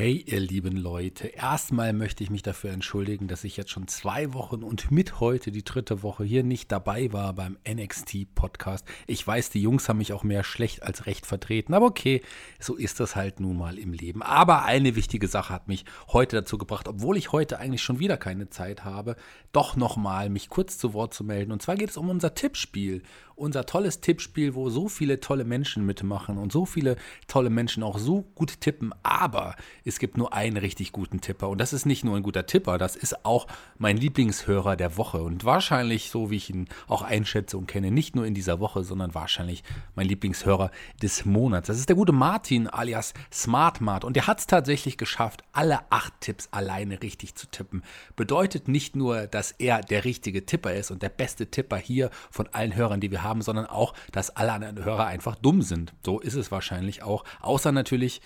[0.00, 4.32] Hey, ihr lieben Leute, erstmal möchte ich mich dafür entschuldigen, dass ich jetzt schon zwei
[4.32, 8.86] Wochen und mit heute die dritte Woche hier nicht dabei war beim NXT Podcast.
[9.08, 12.22] Ich weiß, die Jungs haben mich auch mehr schlecht als recht vertreten, aber okay,
[12.60, 14.22] so ist das halt nun mal im Leben.
[14.22, 18.18] Aber eine wichtige Sache hat mich heute dazu gebracht, obwohl ich heute eigentlich schon wieder
[18.18, 19.16] keine Zeit habe,
[19.50, 21.50] doch nochmal mich kurz zu Wort zu melden.
[21.50, 23.02] Und zwar geht es um unser Tippspiel
[23.38, 26.96] unser tolles Tippspiel, wo so viele tolle Menschen mitmachen und so viele
[27.26, 28.92] tolle Menschen auch so gut tippen.
[29.02, 29.54] Aber
[29.88, 31.48] es gibt nur einen richtig guten Tipper.
[31.48, 33.46] Und das ist nicht nur ein guter Tipper, das ist auch
[33.78, 35.22] mein Lieblingshörer der Woche.
[35.22, 38.84] Und wahrscheinlich, so wie ich ihn auch einschätze und kenne, nicht nur in dieser Woche,
[38.84, 39.64] sondern wahrscheinlich
[39.96, 40.70] mein Lieblingshörer
[41.02, 41.66] des Monats.
[41.66, 44.04] Das ist der gute Martin alias SmartMart.
[44.04, 47.82] Und der hat es tatsächlich geschafft, alle acht Tipps alleine richtig zu tippen.
[48.14, 52.48] Bedeutet nicht nur, dass er der richtige Tipper ist und der beste Tipper hier von
[52.52, 55.94] allen Hörern, die wir haben sondern auch, dass alle anderen Hörer einfach dumm sind.
[56.04, 57.24] So ist es wahrscheinlich auch.
[57.40, 58.20] Außer natürlich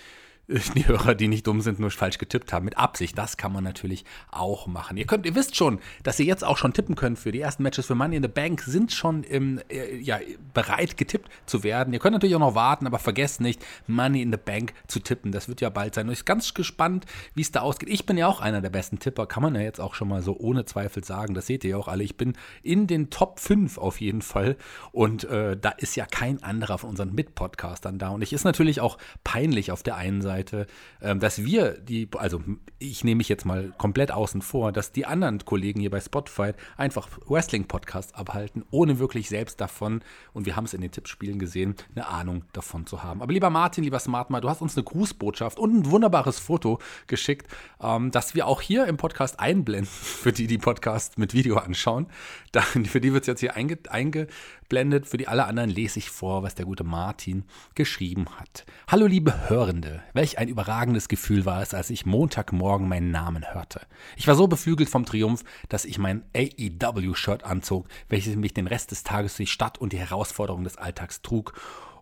[0.74, 3.16] die Hörer, die nicht dumm sind, nur falsch getippt haben, mit Absicht.
[3.16, 4.96] Das kann man natürlich auch machen.
[4.96, 7.62] Ihr könnt, ihr wisst schon, dass ihr jetzt auch schon tippen könnt für die ersten
[7.62, 10.18] Matches für Money in the Bank, sind schon im, äh, ja,
[10.52, 11.92] bereit getippt zu werden.
[11.92, 15.30] Ihr könnt natürlich auch noch warten, aber vergesst nicht, Money in the Bank zu tippen.
[15.30, 16.08] Das wird ja bald sein.
[16.08, 17.88] Und ich bin ganz gespannt, wie es da ausgeht.
[17.88, 20.22] Ich bin ja auch einer der besten Tipper, kann man ja jetzt auch schon mal
[20.22, 21.34] so ohne Zweifel sagen.
[21.34, 22.02] Das seht ihr ja auch alle.
[22.02, 22.32] Ich bin
[22.64, 24.56] in den Top 5 auf jeden Fall.
[24.90, 28.08] Und äh, da ist ja kein anderer von unseren Mit-Podcastern da.
[28.08, 30.66] Und ich ist natürlich auch peinlich auf der einen Seite Seite,
[31.00, 32.42] ähm, dass wir die, also
[32.78, 36.52] ich nehme mich jetzt mal komplett außen vor, dass die anderen Kollegen hier bei Spotify
[36.76, 41.74] einfach Wrestling-Podcasts abhalten, ohne wirklich selbst davon, und wir haben es in den Tippspielen gesehen,
[41.94, 43.22] eine Ahnung davon zu haben.
[43.22, 47.46] Aber lieber Martin, lieber Smartmar, du hast uns eine Grußbotschaft und ein wunderbares Foto geschickt,
[47.80, 52.06] ähm, das wir auch hier im Podcast einblenden, für die, die Podcast mit Video anschauen.
[52.84, 56.42] für die wird es jetzt hier einge, eingeblendet, für die alle anderen lese ich vor,
[56.42, 57.44] was der gute Martin
[57.74, 58.66] geschrieben hat.
[58.88, 63.80] Hallo liebe Hörende, Welch ein überragendes Gefühl war es, als ich Montagmorgen meinen Namen hörte.
[64.16, 68.90] Ich war so beflügelt vom Triumph, dass ich mein AEW-Shirt anzog, welches mich den Rest
[68.90, 71.54] des Tages durch die Stadt und die Herausforderungen des Alltags trug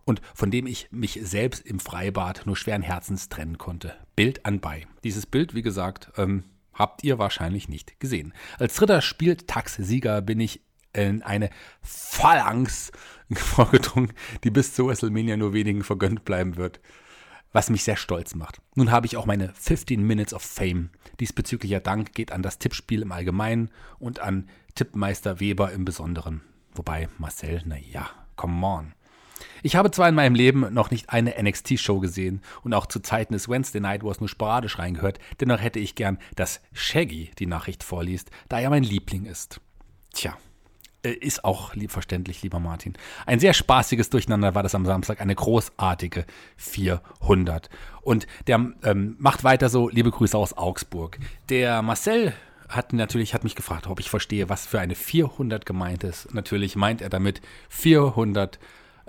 [0.03, 3.93] und von dem ich mich selbst im Freibad nur schweren Herzens trennen konnte.
[4.15, 4.87] Bild anbei.
[5.03, 6.43] Dieses Bild, wie gesagt, ähm,
[6.73, 8.33] habt ihr wahrscheinlich nicht gesehen.
[8.59, 10.61] Als dritter Spieltagssieger bin ich
[10.93, 11.49] in eine
[11.81, 12.91] Phalanx
[13.33, 16.79] vorgedrungen, die bis zu WrestleMania nur wenigen vergönnt bleiben wird
[17.51, 18.61] was mich sehr stolz macht.
[18.75, 20.89] Nun habe ich auch meine 15 Minutes of Fame.
[21.19, 26.41] Diesbezüglicher Dank geht an das Tippspiel im Allgemeinen und an Tippmeister Weber im Besonderen.
[26.73, 28.93] Wobei Marcel, naja, come on.
[29.63, 33.33] Ich habe zwar in meinem Leben noch nicht eine NXT-Show gesehen und auch zu Zeiten
[33.33, 37.83] des Wednesday Night Wars nur sporadisch reingehört, dennoch hätte ich gern, dass Shaggy die Nachricht
[37.83, 39.61] vorliest, da er mein Liebling ist.
[40.13, 40.37] Tja,
[41.03, 42.93] äh, ist auch lieb verständlich, lieber Martin.
[43.25, 46.25] Ein sehr spaßiges Durcheinander war das am Samstag, eine großartige
[46.57, 47.69] 400.
[48.01, 51.17] Und der ähm, macht weiter so, liebe Grüße aus Augsburg.
[51.49, 52.33] Der Marcel
[52.69, 56.33] hat natürlich hat mich gefragt, ob ich verstehe, was für eine 400 gemeint ist.
[56.33, 58.59] Natürlich meint er damit 400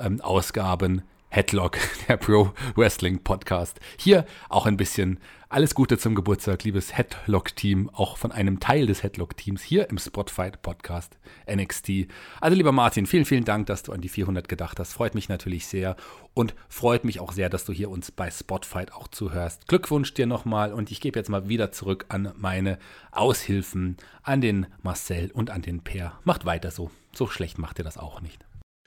[0.02, 1.02] ähm, Ausgaben
[1.32, 3.80] Headlock, der Pro Wrestling Podcast.
[3.96, 5.18] Hier auch ein bisschen
[5.48, 10.62] alles Gute zum Geburtstag, liebes Headlock-Team, auch von einem Teil des Headlock-Teams hier im Spotfight
[10.62, 11.18] Podcast
[11.50, 12.06] NXT.
[12.40, 14.92] Also lieber Martin, vielen, vielen Dank, dass du an die 400 gedacht hast.
[14.92, 15.96] Freut mich natürlich sehr
[16.34, 19.68] und freut mich auch sehr, dass du hier uns bei Spotfight auch zuhörst.
[19.68, 22.78] Glückwunsch dir nochmal und ich gebe jetzt mal wieder zurück an meine
[23.10, 26.18] Aushilfen, an den Marcel und an den Per.
[26.24, 26.90] Macht weiter so.
[27.14, 28.44] So schlecht macht ihr das auch nicht.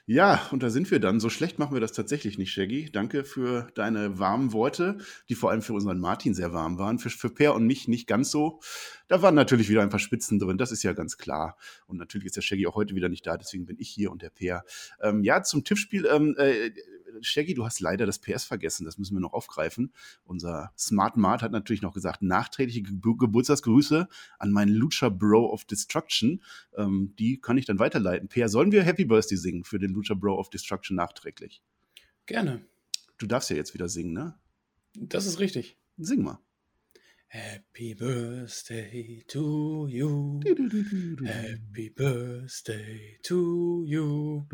[0.08, 1.18] Ja, und da sind wir dann.
[1.18, 2.90] So schlecht machen wir das tatsächlich nicht, Shaggy.
[2.92, 7.00] Danke für deine warmen Worte, die vor allem für unseren Martin sehr warm waren.
[7.00, 8.60] Für, für Per und mich nicht ganz so.
[9.08, 11.56] Da waren natürlich wieder ein paar Spitzen drin, das ist ja ganz klar.
[11.88, 14.22] Und natürlich ist der Shaggy auch heute wieder nicht da, deswegen bin ich hier und
[14.22, 14.64] der Per.
[15.02, 16.06] Ähm, ja, zum Tippspiel.
[16.06, 16.70] Ähm, äh,
[17.20, 19.92] Shaggy, du hast leider das PS vergessen, das müssen wir noch aufgreifen.
[20.24, 24.08] Unser Smart Mart hat natürlich noch gesagt, nachträgliche Ge Geburtstagsgrüße
[24.38, 26.42] an meinen Lucha Bro of Destruction.
[26.76, 28.28] Ähm, die kann ich dann weiterleiten.
[28.28, 31.62] Per, sollen wir Happy Birthday singen für den Lucha Bro of Destruction nachträglich?
[32.26, 32.64] Gerne.
[33.18, 34.34] Du darfst ja jetzt wieder singen, ne?
[34.94, 35.78] Das ist richtig.
[35.98, 36.38] Sing mal.
[37.28, 40.40] Happy birthday to you.
[41.26, 44.46] Happy birthday to you.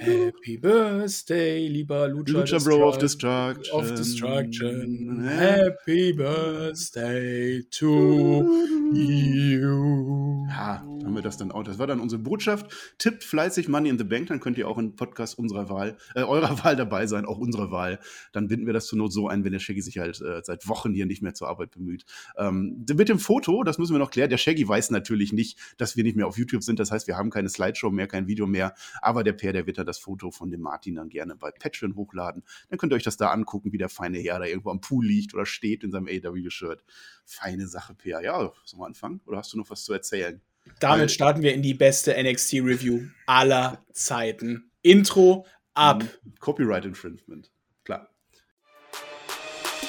[0.00, 3.72] Happy birthday, lieber Lucha, Lucha Bro of Destruction.
[3.72, 5.24] Of Destruction.
[5.24, 10.21] Happy birthday to you.
[10.52, 11.62] Ja, haben wir das dann auch.
[11.62, 12.94] Das war dann unsere Botschaft.
[12.98, 16.24] Tippt fleißig Money in the Bank, dann könnt ihr auch im Podcast unserer Wahl, äh,
[16.24, 17.98] eurer Wahl dabei sein, auch unsere Wahl.
[18.32, 20.68] Dann binden wir das zur Not so ein, wenn der Shaggy sich halt äh, seit
[20.68, 22.04] Wochen hier nicht mehr zur Arbeit bemüht.
[22.36, 24.28] Ähm, mit dem Foto, das müssen wir noch klären.
[24.28, 26.78] Der Shaggy weiß natürlich nicht, dass wir nicht mehr auf YouTube sind.
[26.78, 28.74] Das heißt, wir haben keine Slideshow mehr, kein Video mehr.
[29.00, 31.96] Aber der Per, der wird da das Foto von dem Martin dann gerne bei Patreon
[31.96, 32.42] hochladen.
[32.68, 35.06] Dann könnt ihr euch das da angucken, wie der feine Herr da irgendwo am Pool
[35.06, 36.84] liegt oder steht in seinem AW-Shirt.
[37.24, 38.22] Feine Sache, Per.
[38.22, 39.20] Ja, sollen wir anfangen?
[39.26, 40.40] Oder hast du noch was zu erzählen?
[40.80, 44.70] Damit starten wir in die beste NXT-Review aller Zeiten.
[44.82, 46.02] Intro ab.
[46.02, 46.34] Mhm.
[46.38, 47.50] Copyright Infringement.
[47.84, 48.08] Klar.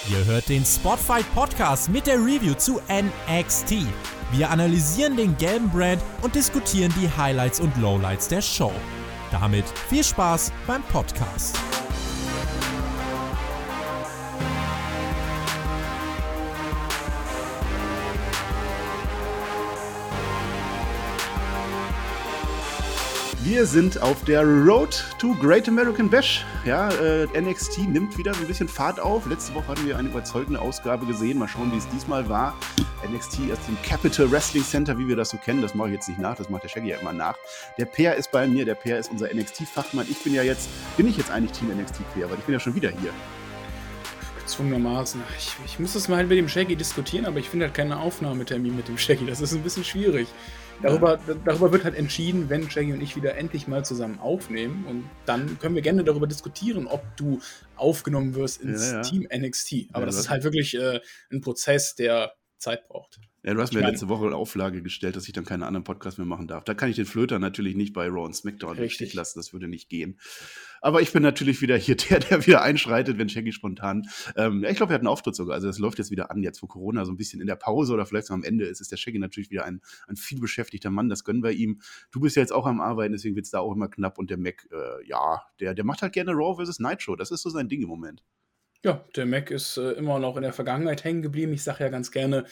[0.10, 3.86] Ihr hört den Spotfight Podcast mit der Review zu NXT.
[4.34, 8.74] Wir analysieren den gelben Brand und diskutieren die Highlights und Lowlights der Show.
[9.32, 11.58] Damit viel Spaß beim Podcast.
[23.46, 26.46] Wir sind auf der Road to Great American Bash.
[26.64, 29.26] Ja, äh, NXT nimmt wieder ein bisschen Fahrt auf.
[29.26, 31.40] Letzte Woche hatten wir eine überzeugende Ausgabe gesehen.
[31.40, 32.58] Mal schauen, wie es diesmal war.
[33.06, 35.62] NXT ist im Capital Wrestling Center, wie wir das so kennen.
[35.62, 37.36] Das mache ich jetzt nicht nach, das macht der Shaggy ja immer nach.
[37.78, 40.08] Der Peer ist bei mir, der Peer ist unser NXT-Fachmann.
[40.10, 42.76] Ich bin ja jetzt, bin ich jetzt eigentlich Team NXT-Peer, weil ich bin ja schon
[42.76, 43.12] wieder hier.
[44.40, 45.22] Gezwungenermaßen.
[45.38, 48.74] Ich, ich muss das mal mit dem Shaggy diskutieren, aber ich finde halt keine Aufnahmetermin
[48.74, 49.26] mit dem Shaggy.
[49.26, 50.30] Das ist ein bisschen schwierig.
[50.82, 54.86] Darüber, darüber wird halt entschieden, wenn Shaggy und ich wieder endlich mal zusammen aufnehmen.
[54.86, 57.40] Und dann können wir gerne darüber diskutieren, ob du
[57.78, 59.02] aufgenommen wirst ins Ja, ja.
[59.02, 59.88] Team NXT.
[59.94, 61.00] Aber Ja, das ist halt wirklich äh,
[61.32, 63.20] ein Prozess, der Zeit braucht.
[63.44, 65.66] Ja, du hast Ich mir meine- letzte Woche eine Auflage gestellt, dass ich dann keine
[65.68, 66.64] anderen Podcasts mehr machen darf.
[66.64, 69.68] Da kann ich den Flöter natürlich nicht bei Raw und SmackDown richtig lassen, das würde
[69.68, 70.18] nicht gehen.
[70.84, 74.10] Aber ich bin natürlich wieder hier der, der wieder einschreitet, wenn Shaggy spontan.
[74.36, 75.56] Ähm, ja, ich glaube, wir hatten einen Auftritt sogar.
[75.56, 77.94] Also das läuft jetzt wieder an, jetzt vor Corona, so ein bisschen in der Pause
[77.94, 80.90] oder vielleicht so am Ende ist, ist der Shaggy natürlich wieder ein, ein viel beschäftigter
[80.90, 81.08] Mann.
[81.08, 81.80] Das gönnen wir ihm.
[82.12, 84.18] Du bist ja jetzt auch am Arbeiten, deswegen wird es da auch immer knapp.
[84.18, 87.16] Und der Mac, äh, ja, der, der macht halt gerne Raw versus Nitro.
[87.16, 88.26] Das ist so sein Ding im Moment.
[88.84, 91.54] Ja, der Mac ist äh, immer noch in der Vergangenheit hängen geblieben.
[91.54, 92.46] Ich sage ja ganz gerne,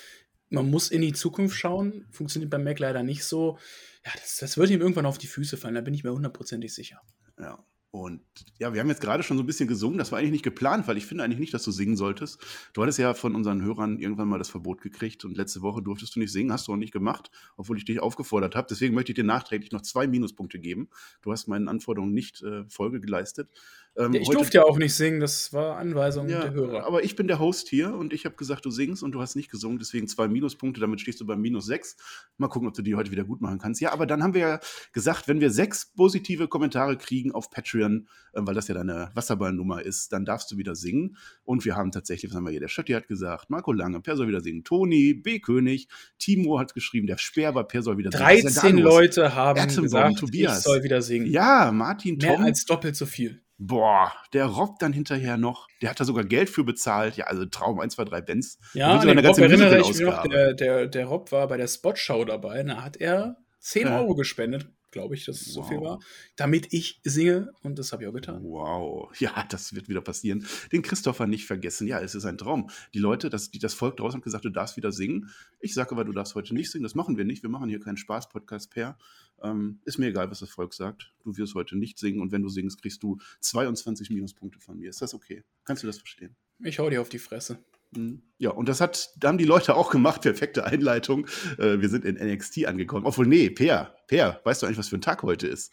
[0.48, 2.08] man muss in die Zukunft schauen.
[2.12, 3.58] Funktioniert beim Mac leider nicht so.
[4.06, 6.74] Ja, das, das wird ihm irgendwann auf die Füße fallen, da bin ich mir hundertprozentig
[6.74, 7.02] sicher.
[7.38, 7.62] Ja.
[7.94, 8.22] Und
[8.58, 9.98] ja, wir haben jetzt gerade schon so ein bisschen gesungen.
[9.98, 12.40] Das war eigentlich nicht geplant, weil ich finde eigentlich nicht, dass du singen solltest.
[12.72, 16.16] Du hattest ja von unseren Hörern irgendwann mal das Verbot gekriegt und letzte Woche durftest
[16.16, 18.68] du nicht singen, hast du auch nicht gemacht, obwohl ich dich aufgefordert habe.
[18.70, 20.90] Deswegen möchte ich dir nachträglich noch zwei Minuspunkte geben.
[21.22, 23.50] Du hast meinen Anforderungen nicht äh, Folge geleistet.
[23.98, 26.86] Ähm, ich durfte ja auch nicht singen, das war Anweisung ja, der Hörer.
[26.86, 29.36] aber ich bin der Host hier und ich habe gesagt, du singst und du hast
[29.36, 31.98] nicht gesungen, deswegen zwei Minuspunkte, damit stehst du bei minus sechs.
[32.38, 33.82] Mal gucken, ob du die heute wieder gut machen kannst.
[33.82, 34.60] Ja, aber dann haben wir ja
[34.94, 39.82] gesagt, wenn wir sechs positive Kommentare kriegen auf Patreon, äh, weil das ja deine Wasserballnummer
[39.82, 41.18] ist, dann darfst du wieder singen.
[41.44, 42.62] Und wir haben tatsächlich, was haben wir hier?
[42.62, 45.40] Der Schötti hat gesagt, Marco Lange, Per soll wieder singen, Toni, B.
[45.40, 48.24] König, Timo hat geschrieben, der Sperber, Per soll wieder singen.
[48.24, 48.94] Was ist denn 13 da los?
[48.94, 50.58] Leute haben Ertenbaum, gesagt, Tobias.
[50.60, 51.26] ich soll wieder singen.
[51.26, 52.46] Ja, Martin, Mehr Tom.
[52.46, 53.42] als doppelt so viel.
[53.64, 55.68] Boah, der Rob dann hinterher noch.
[55.84, 57.16] Der hat da sogar Geld für bezahlt.
[57.16, 58.58] Ja, also Traum, 1, 2, 3 Bands.
[58.74, 62.26] Ja, den Rob erinnere ich mich noch, der, der, der Rob war bei der Spotshow
[62.26, 64.00] dabei, da hat er 10 Ja.
[64.00, 65.84] Euro gespendet, glaube ich, dass es so viel Wow.
[65.84, 66.00] war,
[66.36, 68.44] damit ich singe und das habe ich auch getan.
[68.44, 70.46] Wow, ja, das wird wieder passieren.
[70.72, 71.88] Den Christopher nicht vergessen.
[71.88, 72.70] Ja, es ist ein Traum.
[72.94, 75.30] Die Leute, das, die, das Volk draußen hat gesagt, du darfst wieder singen.
[75.60, 76.84] Ich sage aber, du darfst heute nicht singen.
[76.84, 77.44] Das machen wir nicht.
[77.44, 78.98] Wir machen hier keinen Spaß-Podcast per.
[79.42, 81.14] Ähm, ist mir egal, was das Volk sagt.
[81.24, 84.90] Du wirst heute nicht singen und wenn du singst, kriegst du 22 Minuspunkte von mir.
[84.90, 85.44] Ist das okay?
[85.66, 86.36] Kannst du das verstehen?
[86.60, 87.58] Ich hau dir auf die Fresse.
[87.96, 88.24] Mhm.
[88.38, 90.22] Ja, und das hat, da haben die Leute auch gemacht.
[90.22, 91.28] Perfekte Einleitung.
[91.58, 93.06] Äh, wir sind in NXT angekommen.
[93.06, 95.72] Obwohl, nee, Per, Per, weißt du eigentlich, was für ein Tag heute ist?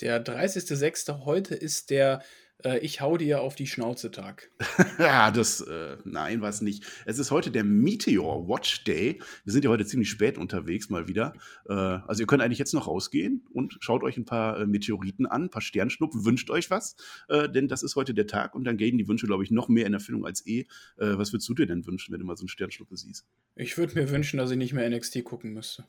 [0.00, 1.24] Der 30.06.
[1.24, 2.22] heute ist der
[2.64, 4.50] äh, Ich hau dir auf die Schnauze Tag.
[4.98, 6.84] Ja, das, äh, nein, war es nicht.
[7.04, 9.20] Es ist heute der Meteor Watch Day.
[9.44, 11.34] Wir sind ja heute ziemlich spät unterwegs, mal wieder.
[11.68, 15.26] Äh, also ihr könnt eigentlich jetzt noch rausgehen und schaut euch ein paar äh, Meteoriten
[15.26, 16.96] an, ein paar Sternschnuppen, wünscht euch was,
[17.28, 19.68] äh, denn das ist heute der Tag und dann gehen die Wünsche, glaube ich, noch
[19.68, 20.60] mehr in Erfüllung als eh.
[20.96, 23.26] Äh, was würdest du dir denn wünschen, wenn du mal so einen Sternschnuppe siehst?
[23.56, 25.86] Ich würde mir wünschen, dass ich nicht mehr NXT gucken müsste.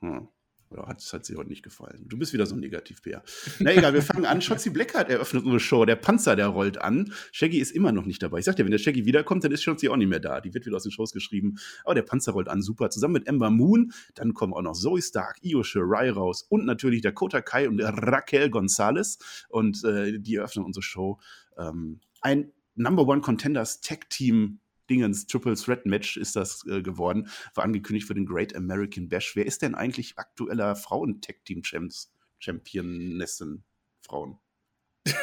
[0.00, 0.28] Hm.
[0.74, 2.06] Ja, hat, das hat sie heute nicht gefallen.
[2.08, 3.22] Du bist wieder so ein Negativ-Bär.
[3.60, 4.40] Na egal, wir fangen an.
[4.42, 5.84] Shotzi Blackheart eröffnet unsere Show.
[5.84, 7.12] Der Panzer, der rollt an.
[7.30, 8.40] Shaggy ist immer noch nicht dabei.
[8.40, 10.40] Ich sag dir, wenn der Shaggy wiederkommt, dann ist Shotzi auch nicht mehr da.
[10.40, 11.58] Die wird wieder aus den Shows geschrieben.
[11.84, 12.90] Aber der Panzer rollt an, super.
[12.90, 13.92] Zusammen mit Ember Moon.
[14.14, 18.50] Dann kommen auch noch Zoe Stark, Io Shirai raus und natürlich Dakota Kai und Raquel
[18.50, 19.18] Gonzalez.
[19.48, 21.20] Und äh, die eröffnen unsere Show.
[21.56, 27.28] Ähm, ein Number One Contenders Tag Team Dingens Triple Threat Match ist das äh, geworden.
[27.54, 29.36] War angekündigt für den Great American Bash.
[29.36, 32.12] Wer ist denn eigentlich aktueller Frauen-Tag-Team-Champs?
[32.38, 33.64] Championessen
[34.00, 34.38] Frauen.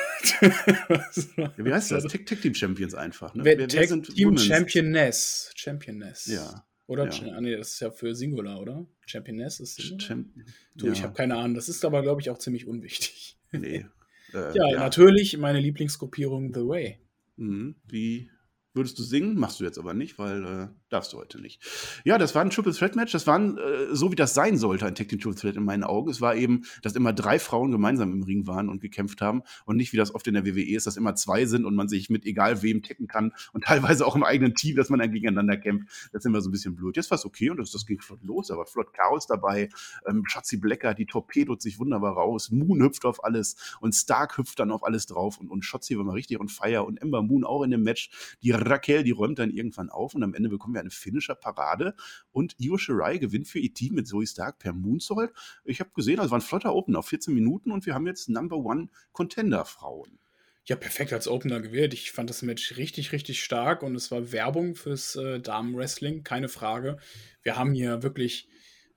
[1.38, 2.06] Ja, wie heißt das?
[2.06, 3.34] Tag, Tag Team Champions einfach.
[3.36, 3.44] Ne?
[3.44, 4.46] Wer, Tag Team Women's?
[4.46, 5.52] Championess.
[5.56, 6.26] Championess.
[6.28, 6.66] Ja.
[6.88, 7.10] Oder?
[7.10, 7.34] ja.
[7.34, 8.86] Ah, nee, das ist ja für Singular, oder?
[9.06, 10.00] Championess ist?
[10.00, 10.30] Champ
[10.76, 11.56] Du, ich habe keine Ahnung.
[11.56, 13.38] Das ist aber, glaube ich, auch ziemlich unwichtig.
[13.52, 13.86] Nee.
[14.34, 16.98] Äh, Ja, natürlich meine Lieblingsgruppierung The Way.
[17.36, 17.76] Mhm.
[17.88, 18.32] Wie,
[18.74, 21.62] würdest du singen, machst du jetzt aber nicht, weil äh, darfst du heute nicht.
[22.06, 23.12] Ja, das war ein Triple Threat Match.
[23.12, 26.10] Das war äh, so, wie das sein sollte, ein Tag Triple Threat in meinen Augen.
[26.10, 29.78] Es war eben, dass immer drei Frauen gemeinsam im Ring waren und gekämpft haben und
[29.78, 32.10] nicht, wie das oft in der WWE ist, dass immer zwei sind und man sich
[32.10, 35.58] mit egal wem ticken kann und teilweise auch im eigenen Team, dass man dann gegeneinander
[35.58, 35.88] kämpft.
[36.12, 36.96] Das ist immer so ein bisschen blöd.
[36.96, 39.70] Jetzt war es okay und das, das ging flott los, aber flott Chaos dabei.
[40.08, 42.52] Ähm, Schatzi Blecker, die torpedot sich wunderbar raus.
[42.52, 46.04] Moon hüpft auf alles und Stark hüpft dann auf alles drauf und, und Schotzi war
[46.04, 48.38] mal richtig on fire und Ember Moon auch in dem Match.
[48.44, 51.96] Die Raquel, die räumt dann irgendwann auf und am Ende bekommen wir eine Finisher-Parade
[52.32, 55.32] und Io Shirai gewinnt für ihr Team mit Zoe Stark per Moonsault.
[55.66, 58.30] Ich habe gesehen, also war ein flotter Open auf 14 Minuten und wir haben jetzt
[58.30, 60.20] Number One Contender-Frauen.
[60.66, 61.94] Ja, perfekt als Opener gewählt.
[61.94, 66.48] Ich fand das Match richtig, richtig stark und es war Werbung fürs äh, Damenwrestling, keine
[66.48, 66.98] Frage.
[67.42, 68.48] Wir haben hier wirklich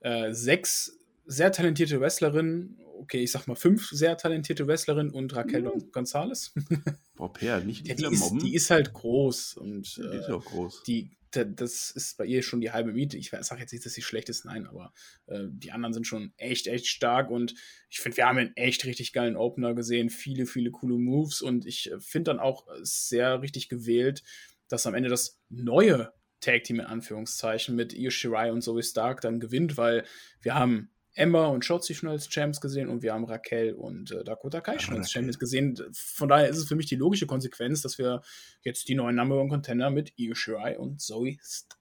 [0.00, 5.62] äh, sechs sehr talentierte Wrestlerinnen okay, ich sag mal fünf sehr talentierte Wrestlerinnen und Raquel
[5.62, 5.93] mhm.
[5.93, 6.52] Gonzalez.
[7.16, 10.45] Boah, Per, nicht ja, die, ist, die ist halt groß und die ist ja auch
[10.45, 10.83] groß.
[10.85, 11.11] Die,
[11.45, 13.16] das ist bei ihr schon die halbe Miete.
[13.16, 14.93] Ich sage jetzt nicht, dass sie schlecht ist, nein, aber
[15.26, 17.55] äh, die anderen sind schon echt, echt stark und
[17.90, 21.66] ich finde, wir haben einen echt richtig geilen Opener gesehen, viele, viele coole Moves und
[21.66, 24.23] ich äh, finde dann auch sehr richtig gewählt,
[24.69, 29.21] dass am Ende das neue Tag Team in Anführungszeichen mit Io Shirai und Zoe Stark
[29.21, 30.05] dann gewinnt, weil
[30.40, 34.23] wir haben Emma und Shotzi schon als Champs gesehen und wir haben Raquel und äh,
[34.23, 35.76] Dakota Kai schon als Champions gesehen.
[35.92, 38.20] Von daher ist es für mich die logische Konsequenz, dass wir
[38.62, 41.38] jetzt die neuen Number One Contender mit Io Shirai und Zoe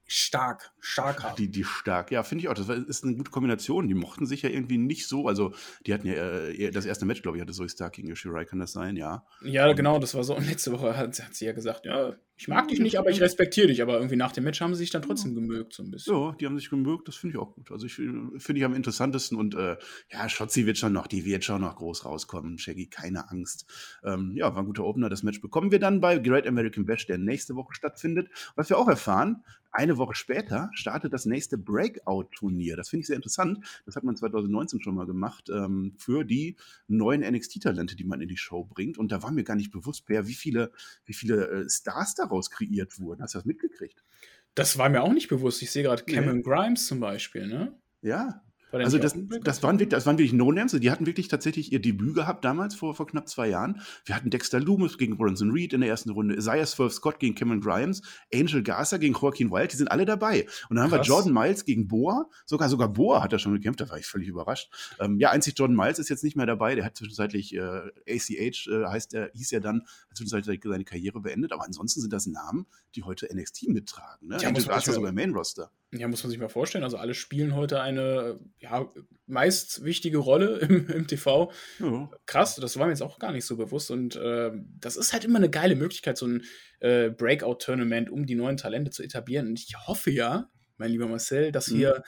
[0.08, 1.36] stark, stark haben.
[1.36, 2.54] Die, die stark, ja, finde ich auch.
[2.54, 3.88] Das ist eine gute Kombination.
[3.88, 5.28] Die mochten sich ja irgendwie nicht so.
[5.28, 5.54] Also,
[5.86, 8.46] die hatten ja äh, das erste Match, glaube ich, hatte Zoe Stark gegen Io Shirai,
[8.46, 9.26] kann das sein, ja?
[9.42, 10.36] Ja, und genau, das war so.
[10.36, 13.22] Und letzte Woche hat, hat sie ja gesagt, ja, ich mag dich nicht, aber ich
[13.22, 13.82] respektiere dich.
[13.82, 16.14] Aber irgendwie nach dem Match haben sie sich dann trotzdem gemögt, so ein bisschen.
[16.14, 17.72] Ja, die haben sich gemögt, das finde ich auch gut.
[17.72, 19.78] Also, ich finde ich am interessantesten und äh,
[20.12, 22.60] ja, Schotzi wird schon noch, die wird schon noch groß rauskommen.
[22.60, 23.66] Shaggy, keine Angst.
[24.04, 25.10] Ähm, ja, war ein guter Opener.
[25.10, 28.30] Das Match bekommen wir dann bei Great American Bash, der nächste Woche stattfindet.
[28.56, 29.44] Was wir auch erfahren,
[29.76, 32.76] eine Woche später startet das nächste Breakout-Turnier.
[32.76, 33.60] Das finde ich sehr interessant.
[33.86, 36.56] Das hat man 2019 schon mal gemacht ähm, für die
[36.88, 38.98] neuen NXT-Talente, die man in die Show bringt.
[38.98, 40.72] Und da war mir gar nicht bewusst, Per, wie viele,
[41.06, 43.22] wie viele äh, Stars daraus kreiert wurden.
[43.22, 44.04] Hast du das mitgekriegt?
[44.54, 45.62] Das war mir auch nicht bewusst.
[45.62, 46.44] Ich sehe gerade Cameron nee.
[46.44, 47.78] Grimes zum Beispiel, ne?
[48.02, 48.45] Ja,
[48.84, 50.72] also das, das, waren wirklich, das waren wirklich No-Names.
[50.74, 53.82] Die hatten wirklich tatsächlich ihr Debüt gehabt damals, vor, vor knapp zwei Jahren.
[54.06, 57.36] Wir hatten Dexter Loomis gegen Bronson Reed in der ersten Runde, Isaiah Swerve Scott gegen
[57.36, 58.02] Cameron Grimes,
[58.34, 60.46] Angel Garza gegen Joaquin Wild, die sind alle dabei.
[60.70, 61.00] Und dann Krass.
[61.00, 62.30] haben wir Jordan Miles gegen Boa.
[62.46, 64.72] Sogar, sogar Boa hat er schon gekämpft, da war ich völlig überrascht.
[65.00, 66.76] Ähm, ja, einzig Jordan Miles ist jetzt nicht mehr dabei.
[66.76, 71.20] Der hat zwischenzeitlich äh, ACH, äh, heißt er, hieß ja dann, hat zwischenzeitlich seine Karriere
[71.22, 71.52] beendet.
[71.52, 72.66] Aber ansonsten sind das Namen,
[72.96, 74.30] die heute NXT mittragen.
[74.30, 74.38] Ne?
[74.42, 75.72] Ja, Angel Garza sogar Main Roster.
[75.98, 76.84] Ja, muss man sich mal vorstellen.
[76.84, 78.90] Also alle spielen heute eine ja,
[79.28, 81.52] meist wichtige Rolle im, im TV.
[81.80, 82.10] Ja.
[82.26, 83.92] Krass, das war mir jetzt auch gar nicht so bewusst.
[83.92, 86.44] Und äh, das ist halt immer eine geile Möglichkeit, so ein
[86.80, 89.48] äh, Breakout-Tournament, um die neuen Talente zu etablieren.
[89.48, 91.80] Und ich hoffe ja, mein lieber Marcel, dass mhm.
[91.80, 92.04] wir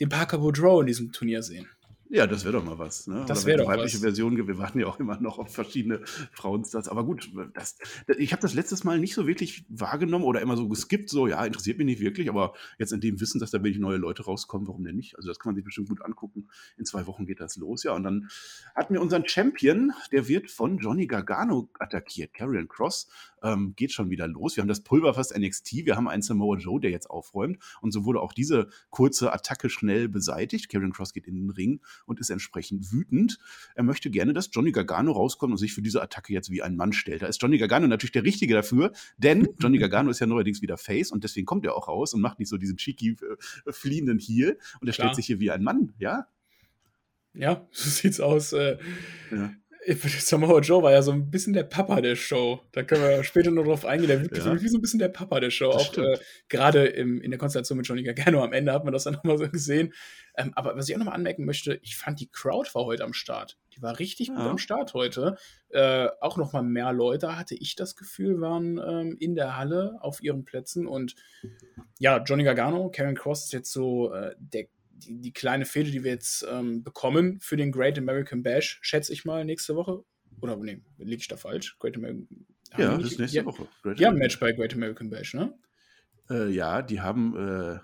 [0.00, 1.68] den Parker Boudreau in diesem Turnier sehen.
[2.14, 3.06] Ja, das wäre doch mal was.
[3.06, 3.24] Ne?
[3.26, 4.02] Das wäre doch weibliche was.
[4.02, 6.02] Version, wir warten ja auch immer noch auf verschiedene
[6.32, 6.88] Frauenstars.
[6.88, 7.78] Aber gut, das,
[8.18, 11.42] ich habe das letztes Mal nicht so wirklich wahrgenommen oder immer so geskippt, so, ja,
[11.42, 14.68] interessiert mich nicht wirklich, aber jetzt in dem Wissen, dass da wirklich neue Leute rauskommen,
[14.68, 15.16] warum denn nicht?
[15.16, 16.48] Also das kann man sich bestimmt gut angucken.
[16.76, 17.94] In zwei Wochen geht das los, ja.
[17.94, 18.28] Und dann
[18.74, 23.08] hatten wir unseren Champion, der wird von Johnny Gargano attackiert, Karrion Cross
[23.42, 24.56] ähm, geht schon wieder los.
[24.56, 27.58] Wir haben das Pulverfass NXT, wir haben einen Samoa Joe, der jetzt aufräumt.
[27.80, 30.68] Und so wurde auch diese kurze Attacke schnell beseitigt.
[30.68, 33.38] Karen Cross geht in den Ring und ist entsprechend wütend.
[33.74, 36.76] Er möchte gerne, dass Johnny Gargano rauskommt und sich für diese Attacke jetzt wie ein
[36.76, 37.22] Mann stellt.
[37.22, 40.78] Da ist Johnny Gargano natürlich der Richtige dafür, denn Johnny Gargano ist ja neuerdings wieder
[40.78, 43.16] Face und deswegen kommt er auch raus und macht nicht so diesen cheeky,
[43.66, 46.26] äh, fliehenden Heel und er stellt sich hier wie ein Mann, ja?
[47.34, 48.52] Ja, so sieht's aus.
[48.52, 48.78] Äh,
[49.30, 49.52] ja.
[50.20, 52.60] Samoa Joe war ja so ein bisschen der Papa der Show.
[52.72, 54.08] Da können wir später noch drauf eingehen.
[54.08, 54.60] Der wirkt ja.
[54.60, 55.72] wie so ein bisschen der Papa der Show.
[55.72, 59.04] Das auch äh, gerade in der Konstellation mit Johnny Gargano am Ende hat man das
[59.04, 59.92] dann nochmal so gesehen.
[60.36, 63.12] Ähm, aber was ich auch nochmal anmerken möchte, ich fand die Crowd war heute am
[63.12, 63.58] Start.
[63.74, 64.34] Die war richtig ja.
[64.34, 65.36] gut am Start heute.
[65.70, 70.22] Äh, auch nochmal mehr Leute, hatte ich das Gefühl, waren ähm, in der Halle auf
[70.22, 70.86] ihren Plätzen.
[70.86, 71.16] Und
[71.98, 74.66] ja, Johnny Gargano, Karen Cross ist jetzt so äh, der
[75.04, 79.12] die, die kleine Fehde, die wir jetzt ähm, bekommen für den Great American Bash, schätze
[79.12, 80.04] ich mal, nächste Woche.
[80.40, 81.78] Oder nee, liege ich da falsch?
[81.78, 82.26] Great American
[82.76, 83.68] Ja, das ist nächste ja, Woche.
[83.82, 85.54] Great die haben ein Match bei Great American Bash, ne?
[86.30, 87.78] Äh, ja, die haben, äh,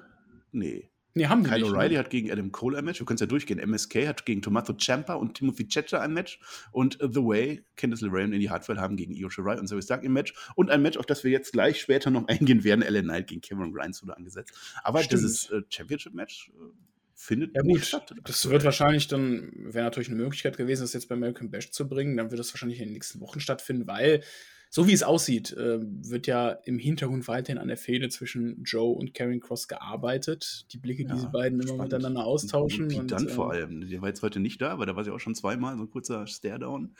[0.52, 0.90] nee.
[1.14, 1.98] Nee, haben Kyle O'Reilly ne?
[1.98, 3.00] hat gegen Adam Cole ein Match.
[3.00, 3.58] Du kannst ja durchgehen.
[3.58, 6.38] MSK hat gegen Tommaso Ciampa und Timothy Checha ein Match.
[6.70, 9.82] Und uh, The Way, Candice LeRae und Indy Hartwell haben gegen Io Shirai und Zoe
[9.82, 10.32] Stark ein Match.
[10.54, 12.82] Und ein Match, auf das wir jetzt gleich später noch eingehen werden.
[12.82, 14.52] Ellen Knight gegen Cameron Grimes wurde angesetzt.
[14.84, 15.22] Aber Stimmt.
[15.22, 16.87] dieses äh, Championship-Match äh,
[17.20, 17.84] findet ja, gut.
[17.84, 18.14] statt.
[18.24, 21.88] Das wird wahrscheinlich dann, wäre natürlich eine Möglichkeit gewesen, das jetzt bei American Bash zu
[21.88, 24.22] bringen, dann wird das wahrscheinlich in den nächsten Wochen stattfinden, weil
[24.70, 28.94] so wie es aussieht, äh, wird ja im Hintergrund weiterhin an der Fehde zwischen Joe
[28.94, 30.66] und Karen Cross gearbeitet.
[30.72, 31.92] Die Blicke, die Ja, diese beiden immer spannend.
[31.92, 32.84] miteinander austauschen.
[32.84, 33.88] Und Pete und, Dunne äh, vor allem.
[33.88, 35.90] Der war jetzt heute nicht da, aber da war sie auch schon zweimal, so ein
[35.90, 36.94] kurzer Stare-Down.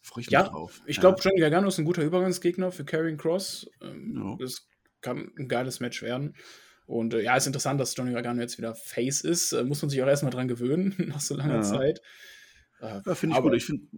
[0.00, 0.80] Freue ich mich Ja, drauf.
[0.86, 3.70] Ich glaube, Johnny Gargano ist ein guter Übergangsgegner für Karrion Cross.
[3.82, 4.36] Ähm, Ja.
[4.40, 4.66] Das
[5.02, 6.34] kann ein geiles Match werden.
[6.90, 9.52] Und äh, ja, ist interessant, dass Johnny Gargano jetzt wieder Face ist.
[9.52, 11.62] Äh, muss man sich auch erstmal dran gewöhnen, nach so langer Ja.
[11.62, 12.02] Zeit.
[12.82, 13.54] Ja, finde ich gut.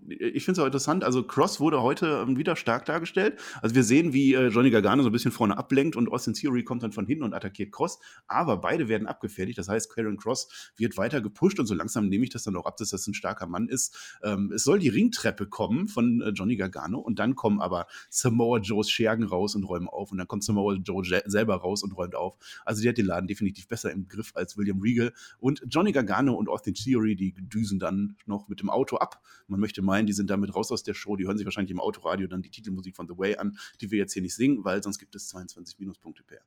[0.08, 1.04] Ich finde es auch interessant.
[1.04, 3.38] Also Cross wurde heute ähm, wieder stark dargestellt.
[3.60, 6.64] Also wir sehen, wie äh, Johnny Gargano so ein bisschen vorne ablenkt und Austin Theory
[6.64, 8.00] kommt dann von hinten und attackiert Cross.
[8.26, 9.58] Aber beide werden abgefertigt.
[9.58, 12.66] Das heißt, Karen Cross wird weiter gepusht und so langsam nehme ich das dann auch
[12.66, 14.18] ab, dass das ein starker Mann ist.
[14.22, 18.58] Ähm, es soll die Ringtreppe kommen von äh, Johnny Gargano und dann kommen aber Samoa
[18.58, 22.16] Joes Schergen raus und räumen auf und dann kommt Samoa Joe selber raus und räumt
[22.16, 22.36] auf.
[22.64, 26.34] Also die hat den Laden definitiv besser im Griff als William Regal und Johnny Gargano
[26.34, 29.22] und Austin Theory, die düsen dann noch mit dem Auto ab.
[29.46, 31.16] Man möchte meinen, die sind damit raus aus der Show.
[31.16, 33.98] Die hören sich wahrscheinlich im Autoradio dann die Titelmusik von The Way an, die wir
[33.98, 36.40] jetzt hier nicht singen, weil sonst gibt es 22 Minuspunkte per.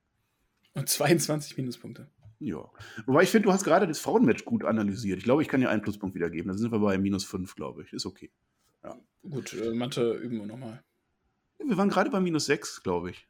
[0.73, 2.09] Und 22 Minuspunkte.
[2.39, 2.69] Ja.
[3.05, 5.19] Wobei ich finde, du hast gerade das Frauenmatch gut analysiert.
[5.19, 6.49] Ich glaube, ich kann dir einen Pluspunkt wieder geben.
[6.49, 7.93] Da sind wir bei minus 5, glaube ich.
[7.93, 8.29] Ist okay.
[9.27, 10.83] Gut, äh, Mathe üben wir nochmal.
[11.57, 13.27] Wir waren gerade bei minus 6, glaube ich.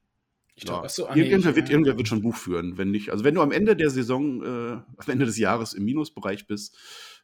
[0.55, 0.83] Ich glaube, Ja.
[0.85, 2.77] achso, ah, nee, irgendwer, ich- wird, irgendwer wird schon Buch führen.
[2.77, 5.85] Wenn nicht, also wenn du am Ende der Saison, äh, am Ende des Jahres im
[5.85, 6.75] Minusbereich bist,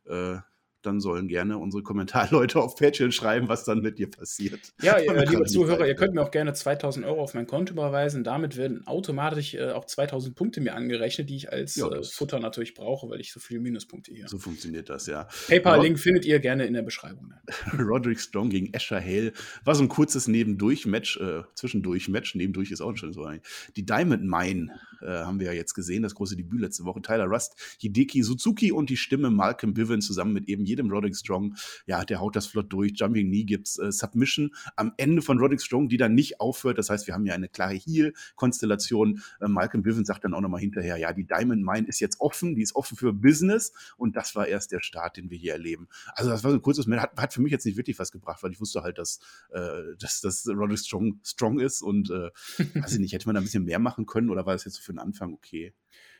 [0.05, 0.37] äh,
[0.81, 4.59] dann sollen gerne unsere Kommentarleute auf Patreon schreiben, was dann mit dir passiert.
[4.81, 7.73] Ja, ihr, wir liebe Zuhörer, ihr könnt mir auch gerne 2000 Euro auf mein Konto
[7.73, 8.23] überweisen.
[8.23, 12.39] Damit werden automatisch äh, auch 2000 Punkte mir angerechnet, die ich als Ja, äh, Futter
[12.39, 14.31] natürlich brauche, weil ich so viele Minuspunkte hier habe.
[14.31, 15.27] So funktioniert das, ja.
[15.47, 17.33] PayPal-Link findet ihr gerne in der Beschreibung.
[17.79, 19.33] Roderick Strong gegen Asher Hale
[19.63, 23.29] war so ein kurzes Nebendurch-Match, äh, Zwischendurch-Match, nebendurch ist auch ein schönes Wort.
[23.29, 23.71] eigentlich.
[23.75, 24.71] Die Diamond Mine
[25.01, 27.01] äh, haben wir ja jetzt gesehen, das große Debüt letzte Woche.
[27.01, 31.55] Tyler Rust, Hideki Suzuki und die Stimme Malcolm Bivens zusammen mit eben jedem Roderick Strong.
[31.85, 32.93] Ja, der haut das flott durch.
[32.95, 36.77] Jumping Knee gibt's äh, Submission am Ende von Roderick Strong, die dann nicht aufhört.
[36.77, 39.21] Das heißt, wir haben ja eine klare Heel-Konstellation.
[39.39, 42.55] Äh, Malcolm Bivens sagt dann auch nochmal hinterher, ja, die Diamond Mine ist jetzt offen,
[42.55, 45.87] die ist offen für Business und das war erst der Start, den wir hier erleben.
[46.15, 48.11] Also das war so ein kurzes Match, hat, hat für mich jetzt nicht wirklich was
[48.11, 49.19] gebracht, weil ich wusste halt, dass,
[49.51, 52.29] äh, dass, dass Roderick Strong strong ist und äh,
[52.81, 54.75] weiß ich nicht, hätte man da ein bisschen mehr machen können oder war das jetzt
[54.75, 55.73] so für den Anfang okay?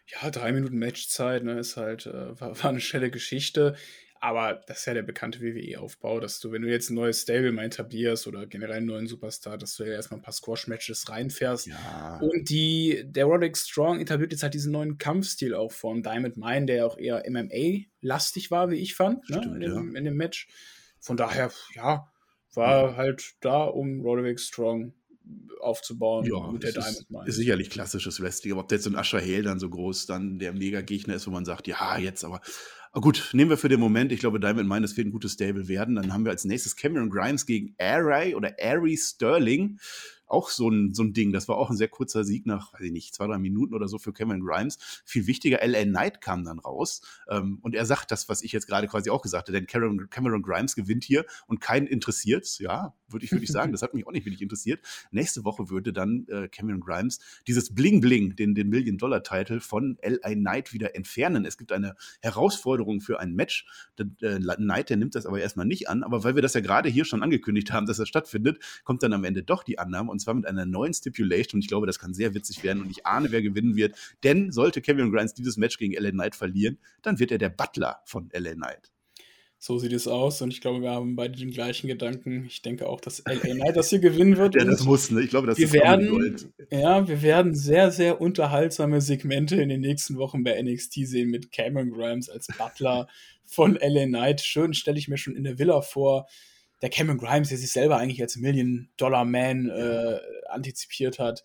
[0.08, 3.76] Ja, drei Minuten Matchzeit, ne, ist halt, äh, war, war eine schnelle Geschichte.
[4.24, 7.52] Aber das ist ja der bekannte WWE-Aufbau, dass du, wenn du jetzt ein neues Stable
[7.52, 11.66] mal etablierst oder generell einen neuen Superstar, dass du ja erstmal ein paar Squash-Matches reinfährst.
[11.66, 16.38] Ja, Und die, der Roderick Strong etabliert jetzt halt diesen neuen Kampfstil auch von Diamond
[16.38, 19.98] Mine, der ja auch eher MMA-lastig war, wie ich fand, ne, Stimmt, in, dem, ja.
[19.98, 20.48] in dem Match.
[21.00, 22.08] Von daher, ja,
[22.54, 24.94] war halt da, um Roderick Strong
[25.62, 27.28] aufzubauen ja, mit der ist, Diamond Mine.
[27.28, 30.06] ist sicherlich klassisches Wrestling, aber ob da jetzt so ein Asher Hale dann so groß
[30.06, 32.42] dann der Mega-Gegner ist, wo man sagt, ja, jetzt aber.
[32.94, 35.34] Aber gut, nehmen wir für den Moment, ich glaube, Diamond Mine, das wird ein gutes
[35.34, 35.96] Stable werden.
[35.96, 39.80] Dann haben wir als nächstes Cameron Grimes gegen Aray oder Ari Sterling.
[40.32, 41.32] Auch so ein, so ein Ding.
[41.32, 43.88] Das war auch ein sehr kurzer Sieg nach, weiß ich nicht, zwei, drei Minuten oder
[43.88, 44.78] so für Cameron Grimes.
[45.06, 47.02] Viel wichtiger, LA Knight kam dann raus.
[47.30, 49.58] Ähm, und er sagt das, was ich jetzt gerade quasi auch gesagt habe.
[49.58, 52.60] Denn Cameron, Cameron Grimes gewinnt hier und keinen interessiert.
[52.60, 53.72] Ja, würde ich, würde ich sagen.
[53.72, 54.80] Das hat mich auch nicht wirklich interessiert.
[55.12, 60.74] Nächste Woche würde dann äh, Cameron Grimes dieses Bling-Bling, den, den Million-Dollar-Title von LA Knight
[60.74, 61.46] wieder entfernen.
[61.46, 63.66] Es gibt eine Herausforderung für ein Match.
[63.98, 66.04] Der, äh, Knight, der nimmt das aber erstmal nicht an.
[66.04, 69.14] Aber weil wir das ja gerade hier schon angekündigt haben, dass das stattfindet, kommt dann
[69.14, 70.12] am Ende doch die Annahme.
[70.12, 71.58] Und zwar mit einer neuen Stipulation.
[71.58, 72.84] Und ich glaube, das kann sehr witzig werden.
[72.84, 73.96] Und ich ahne, wer gewinnen wird.
[74.24, 78.02] Denn sollte Cameron Grimes dieses Match gegen LA Knight verlieren, dann wird er der Butler
[78.06, 78.92] von LA Knight.
[79.64, 82.46] So sieht es aus und ich glaube, wir haben beide den gleichen Gedanken.
[82.48, 84.56] Ich denke auch, dass LA Knight das hier gewinnen wird.
[84.62, 85.22] Ja, das muss, ne?
[85.22, 89.82] Ich glaube, das wir ist werden, ja, wir werden sehr, sehr unterhaltsame Segmente in den
[89.82, 93.08] nächsten Wochen bei NXT sehen mit Cameron Grimes als Butler
[93.46, 94.42] von LA Knight.
[94.42, 96.28] Schön stelle ich mir schon in der Villa vor.
[96.82, 101.44] Der Cameron Grimes, der sich selber eigentlich als Million-Dollar-Man äh, antizipiert hat,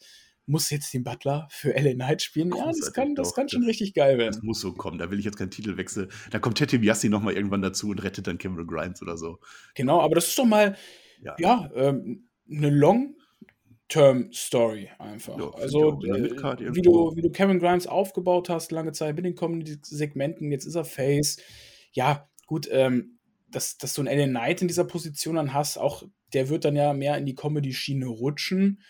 [0.48, 2.52] muss jetzt den Butler für LA Knight spielen.
[2.56, 4.40] Ja, das kann, das kann schon Das- richtig geil Das werden.
[4.46, 4.96] muss so kommen.
[4.98, 6.08] Da will ich jetzt keinen Titelwechsel.
[6.30, 9.40] Da kommt Teddy Biassi nochmal irgendwann dazu und rettet dann Cameron Grimes oder so.
[9.74, 10.76] Genau, aber das ist doch mal,
[11.20, 11.34] Ja.
[11.40, 12.70] ja, ähm, eine
[13.88, 15.38] Long-Term-Story einfach.
[15.38, 19.34] Ja, also, äh, wie, du, wie du Cameron Grimes aufgebaut hast, lange Zeit mit den
[19.34, 21.38] kommenden Segmenten, jetzt ist er Face.
[21.92, 23.15] Ja, gut, ähm,
[23.48, 26.76] dass, dass du einen Ellen Knight in dieser Position dann hast, auch der wird dann
[26.76, 28.82] ja mehr in die Comedy-Schiene rutschen.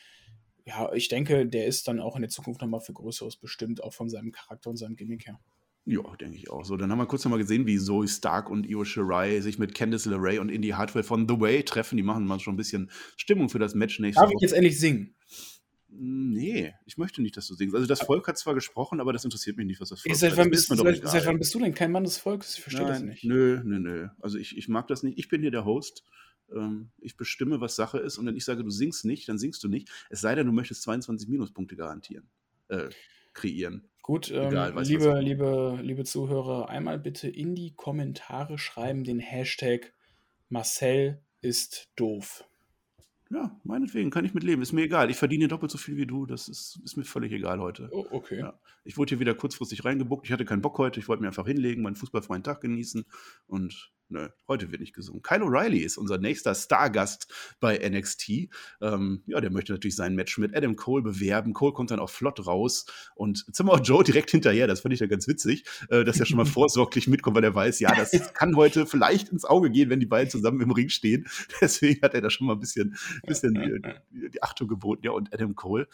[0.65, 3.95] Ja, ich denke, der ist dann auch in der Zukunft nochmal für Größeres bestimmt, auch
[3.95, 5.39] von seinem Charakter und seinem Gimmick her.
[5.85, 6.65] Ja, denke ich auch.
[6.65, 9.73] So, dann haben wir kurz nochmal gesehen, wie Zoe Stark und Io Shirai sich mit
[9.73, 11.97] Candice LeRae und Indy Hartwell von The Way treffen.
[11.97, 14.45] Die machen mal schon ein bisschen Stimmung für das Match nächste Darf ich Woche.
[14.45, 15.15] jetzt endlich singen?
[15.99, 17.75] Nee, ich möchte nicht, dass du singst.
[17.75, 20.37] Also das Volk hat zwar gesprochen, aber das interessiert mich nicht, was das Volk Seit
[20.37, 22.57] wann, Das bist, seit, seit wann bist du denn kein Mann des Volkes?
[22.57, 23.25] Ich verstehe das Nein, nicht.
[23.25, 24.09] Nö, nö, nö.
[24.21, 25.19] Also ich, ich mag das nicht.
[25.19, 26.05] Ich bin hier der Host.
[26.55, 28.19] Ähm, ich bestimme, was Sache ist.
[28.19, 29.91] Und wenn ich sage, du singst nicht, dann singst du nicht.
[30.11, 32.29] Es sei denn, du möchtest 22 Minuspunkte garantieren,
[32.69, 32.89] äh,
[33.33, 33.89] kreieren.
[34.03, 39.93] Gut, ähm, Egal, liebe, liebe, liebe Zuhörer, einmal bitte in die Kommentare schreiben den Hashtag
[40.49, 42.45] Marcel ist doof.
[43.31, 44.63] Ja, meinetwegen kann ich mit leben.
[44.63, 45.11] Ist mir egal.
[45.11, 46.27] Ich verdiene doppelt so viel wie du.
[46.27, 47.89] Das ist, ist mir völlig egal heute.
[47.91, 48.39] Oh, okay.
[48.39, 48.59] Ja.
[48.85, 50.27] Ich wurde hier wieder kurzfristig reingebuckt.
[50.27, 51.01] Ich hatte keinen Bock heute.
[51.01, 53.05] Ich wollte mir einfach hinlegen, meinen fußballfreien Tag genießen.
[53.49, 55.23] Und nö, heute wird nicht gesungen.
[55.23, 58.49] Kyle O'Reilly ist unser nächster Stargast bei NXT.
[58.81, 61.53] Ähm, ja, der möchte natürlich sein Match mit Adam Cole bewerben.
[61.53, 64.67] Cole kommt dann auch flott raus und Zimmer Joe direkt hinterher.
[64.67, 67.55] Das fand ich ja ganz witzig, äh, dass er schon mal vorsorglich mitkommt, weil er
[67.55, 70.89] weiß, ja, das kann heute vielleicht ins Auge gehen, wenn die beiden zusammen im Ring
[70.89, 71.27] stehen.
[71.61, 75.03] Deswegen hat er da schon mal ein bisschen, bisschen die, die Achtung geboten.
[75.05, 75.89] Ja, und Adam Cole,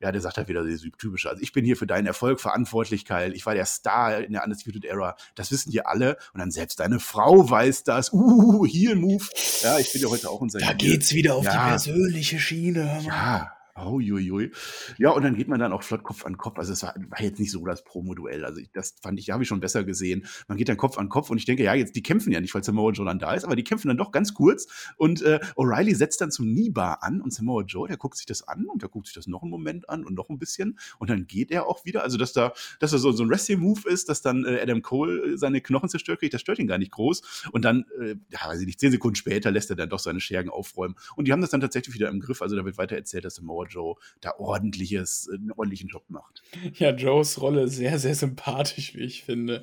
[0.00, 1.28] ja, der sagt halt wieder das typische.
[1.28, 3.34] Also ich bin hier für deinen Erfolg verantwortlich, Kyle.
[3.34, 5.16] Ich war der Star in der Undisputed Era.
[5.34, 6.16] Das wissen hier alle.
[6.32, 8.12] Und dann selbst deine Frau weiß das.
[8.12, 9.24] Uh, Heel Move.
[9.62, 11.68] Ja, ich bin ja heute auch seinem Da geht's wieder auf die Ja.
[11.68, 13.00] persönliche Schiene.
[13.04, 14.02] hör mal.
[14.02, 14.14] Ja.
[14.14, 14.52] Uiuiui.
[14.98, 16.58] Ja, und dann geht man dann auch flott Kopf an Kopf.
[16.58, 18.44] Also es war, war jetzt nicht so das Promo-Duell.
[18.44, 20.26] Also ich, das fand ich, habe ich schon besser gesehen.
[20.48, 22.54] Man geht dann Kopf an Kopf und ich denke, ja, jetzt, die kämpfen ja nicht,
[22.54, 24.66] weil Samoa Joe dann da ist, aber die kämpfen dann doch ganz kurz.
[24.96, 28.46] Und äh, O'Reilly setzt dann zum Kniebar an und Samoa Joe, der guckt sich das
[28.46, 30.76] an und der guckt sich das noch einen Moment an und noch ein bisschen.
[30.98, 32.02] Und dann geht er auch wieder.
[32.02, 35.34] Also, dass da, dass da so, so ein Wrestling-Move ist, dass dann äh, Adam Cole
[35.34, 37.50] äh, seine Knochen zerstört kriegt, das stört ihn gar nicht groß.
[37.52, 40.20] Und dann, äh, ja, weiß ich nicht, zehn Sekunden später lässt er dann doch seine
[40.20, 40.96] Schergen aufräumen.
[41.14, 42.42] Und die haben das dann tatsächlich wieder im Griff.
[42.42, 46.42] Also da wird weiter erzählt, dass Samoa Joe da ordentliches, äh, einen ordentlichen Job macht.
[46.74, 49.62] Ja, Joes Rolle sehr, sehr sympathisch, wie ich finde.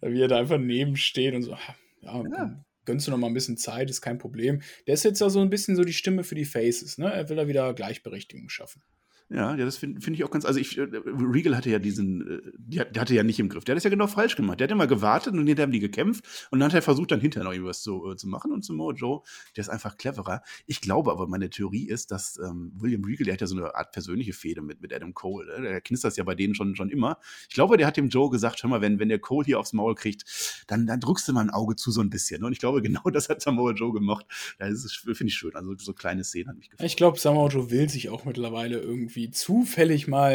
[0.00, 2.64] Wie er da einfach neben steht und so, ah, ja, Ja.
[2.84, 4.62] gönnst du noch mal ein bisschen Zeit, ist kein Problem.
[4.86, 7.12] Der ist jetzt ja so ein bisschen so die Stimme für die Faces, ne?
[7.12, 8.82] Er will da wieder Gleichberechtigung schaffen.
[9.28, 10.44] Ja, ja das finde find ich auch ganz.
[10.44, 13.64] Also ich, äh, Regal hatte ja diesen, äh, der hatte ja nicht im Griff.
[13.64, 14.60] Der hat das ja genau falsch gemacht.
[14.60, 17.20] Der hat immer gewartet und hinterher haben die gekämpft und dann hat er versucht, dann
[17.20, 18.52] hinterher noch irgendwas zu, äh, zu machen.
[18.52, 19.22] Und Samoa Joe,
[19.56, 20.42] der ist einfach cleverer.
[20.66, 23.74] Ich glaube aber, meine Theorie ist, dass ähm, William Regal, der hat ja so eine
[23.74, 25.46] Art persönliche Fehde mit, mit Adam Cole.
[25.46, 25.68] Ne?
[25.68, 27.18] Der knistert ja bei denen schon, schon immer.
[27.48, 29.72] Ich glaube, der hat dem Joe gesagt, hör mal, wenn, wenn der Cole hier aufs
[29.72, 30.24] Maul kriegt,
[30.68, 32.44] dann, dann drückst du mal ein Auge zu so ein bisschen.
[32.44, 34.24] Und ich glaube, genau das hat Samoa Joe gemacht.
[34.58, 35.56] Das finde ich schön.
[35.56, 36.86] Also so kleine Szenen hat mich gefallen.
[36.86, 40.32] Ich glaube, Samoa Joe will sich auch mittlerweile irgendwie zufällig mal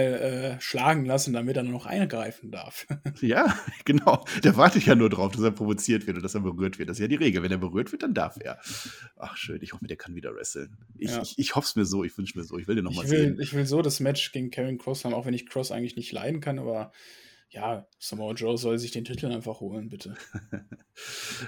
[0.58, 2.88] äh, schlagen lassen, damit er nur noch eingreifen darf.
[3.22, 4.26] Ja, genau.
[4.44, 6.90] Der wartet ja nur drauf, dass er provoziert wird und dass er berührt wird.
[6.90, 7.44] Das ist ja die Regel.
[7.44, 8.60] Wenn er berührt wird, dann darf er.
[9.18, 9.60] Ach, schön.
[9.62, 10.76] Ich hoffe, der kann wieder wresteln.
[10.98, 11.22] Ich, Ja.
[11.22, 12.04] ich, ich hoffe es mir so.
[12.04, 12.58] Ich wünsche mir so.
[12.58, 13.38] Ich will den Ich nochmal sehen.
[13.40, 16.12] ich will so das Match gegen Karen Cross haben, auch wenn ich Cross eigentlich nicht
[16.12, 16.92] leiden kann, aber
[17.54, 20.16] ja, Samoa Joe soll sich den Titel einfach holen, bitte.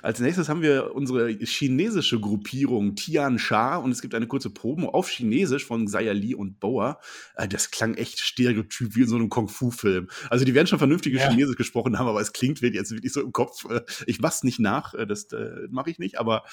[0.02, 4.90] Als nächstes haben wir unsere chinesische Gruppierung Tian Sha und es gibt eine kurze Promo
[4.90, 7.00] auf Chinesisch von Xia Li und Boa.
[7.36, 10.10] Äh, Das klang echt stereotyp wie in so einem Kung-Fu-Film.
[10.30, 11.30] Also die werden schon vernünftiges Ja.
[11.30, 13.64] Chinesisch gesprochen haben, aber es klingt wirklich- jetzt wirklich so im Kopf.
[13.70, 16.44] Äh, Ich mach's nicht nach, äh, das äh, mache ich nicht, aber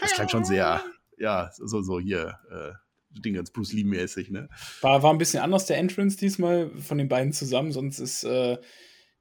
[0.00, 0.82] es klang schon sehr,
[1.18, 2.72] ja, so, so hier, äh,
[3.20, 4.48] Ding ganz Bruce Lee-mäßig, ne?
[4.82, 8.56] War, war ein bisschen anders der Entrance diesmal von den beiden zusammen, sonst ist äh,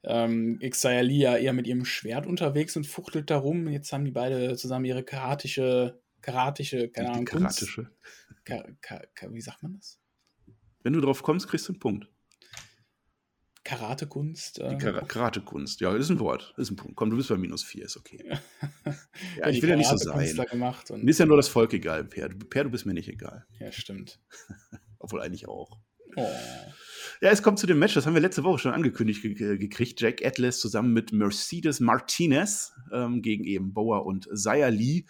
[0.03, 3.67] ähm, Xia Li ja eher mit ihrem Schwert unterwegs und fuchtelt da rum.
[3.69, 7.59] Jetzt haben die beide zusammen ihre karatische, karatische, keine Die Ahnung, Kunst.
[7.59, 7.91] karatische.
[8.45, 9.99] Ka ka ka wie sagt man das?
[10.83, 12.07] Wenn du drauf kommst, kriegst du einen Punkt.
[13.63, 14.57] Karatekunst.
[14.57, 15.81] Die Äh, Kara Karatekunst.
[15.81, 16.53] Ja, ist ein Wort.
[16.57, 16.95] Ist ein Punkt.
[16.95, 18.23] Komm, du bist bei minus vier, ist okay.
[19.38, 20.35] Ja, die ich will ja nicht so sein.
[20.49, 22.29] Gemacht Mir ist ja nur das Volk egal, Per.
[22.29, 23.45] Per, du bist mir nicht egal.
[23.59, 24.19] ja, stimmt.
[24.99, 25.77] Obwohl eigentlich auch.
[26.15, 26.27] Oh.
[27.21, 29.57] Ja, es kommt zu dem Match, das haben wir letzte Woche schon angekündigt ge ge-
[29.57, 29.99] gekriegt.
[30.01, 35.03] Jack Atlas zusammen mit Mercedes Martinez ähm, gegen eben Bauer und Zaya Lee.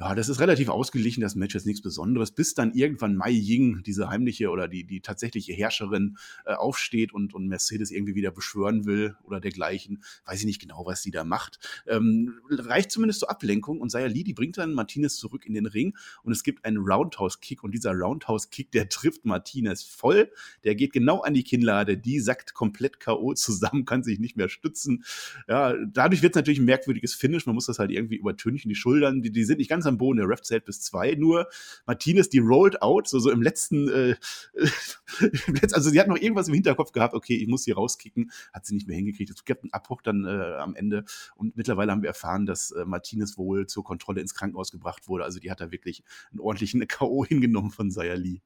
[0.00, 3.82] Ja, das ist relativ ausgeglichen, das Match ist nichts Besonderes, bis dann irgendwann Mai Ying,
[3.82, 8.86] diese heimliche oder die, die tatsächliche Herrscherin, äh, aufsteht und, und Mercedes irgendwie wieder beschwören
[8.86, 10.02] will oder dergleichen.
[10.24, 11.58] Weiß ich nicht genau, was sie da macht.
[11.86, 15.66] Ähm, reicht zumindest zur Ablenkung und Zaya Lee, die bringt dann Martinez zurück in den
[15.66, 20.32] Ring und es gibt einen Roundhouse-Kick und dieser Roundhouse-Kick, der trifft Martinez voll.
[20.64, 23.34] Der geht genau an die Kinnlade, die sackt komplett K.O.
[23.34, 25.04] zusammen, kann sich nicht mehr stützen.
[25.46, 27.44] Ja, dadurch wird es natürlich ein merkwürdiges Finish.
[27.44, 28.70] Man muss das halt irgendwie übertünchen.
[28.70, 30.18] Die Schultern, die, die sind nicht ganz am Boden.
[30.18, 31.14] Der Ref zählt bis zwei.
[31.14, 31.48] Nur
[31.86, 34.16] Martinez, die rolled out, so, so im letzten, äh,
[35.72, 37.14] also sie hat noch irgendwas im Hinterkopf gehabt.
[37.14, 38.30] Okay, ich muss hier rauskicken.
[38.52, 39.30] Hat sie nicht mehr hingekriegt.
[39.30, 41.04] Es gibt einen Abbruch dann äh, am Ende.
[41.36, 45.24] Und mittlerweile haben wir erfahren, dass äh, Martinez wohl zur Kontrolle ins Krankenhaus gebracht wurde.
[45.24, 47.24] Also die hat da wirklich einen ordentlichen K.O.
[47.24, 48.40] hingenommen von Sayali.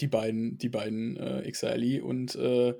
[0.00, 2.74] Die beiden, die beiden äh, Xia Li und äh,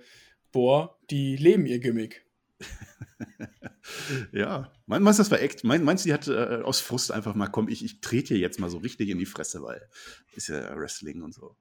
[0.51, 2.27] Bohr, die leben ihr Gimmick.
[4.33, 5.65] Ja, mein- meinst du, das war echt?
[5.65, 8.39] Mein, meinst du, die hat äh, aus Frust einfach mal, komm, ich, ich trete hier
[8.39, 9.89] jetzt mal so richtig in die Fresse, weil
[10.35, 11.57] ist ja Wrestling und so.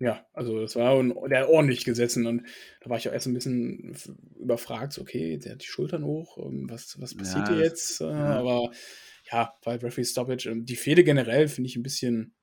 [0.00, 2.44] Ja, also das war ein, der hat ordentlich gesessen und
[2.80, 3.96] da war ich auch erst ein bisschen
[4.38, 8.00] überfragt, so, okay, der hat die Schultern hoch, ähm, was, was passiert Ja, hier jetzt?
[8.00, 8.26] Äh, ja.
[8.38, 8.70] Aber
[9.32, 10.48] ja, weil Referee Stoppage.
[10.50, 12.34] Ähm, die Fehde generell finde ich ein bisschen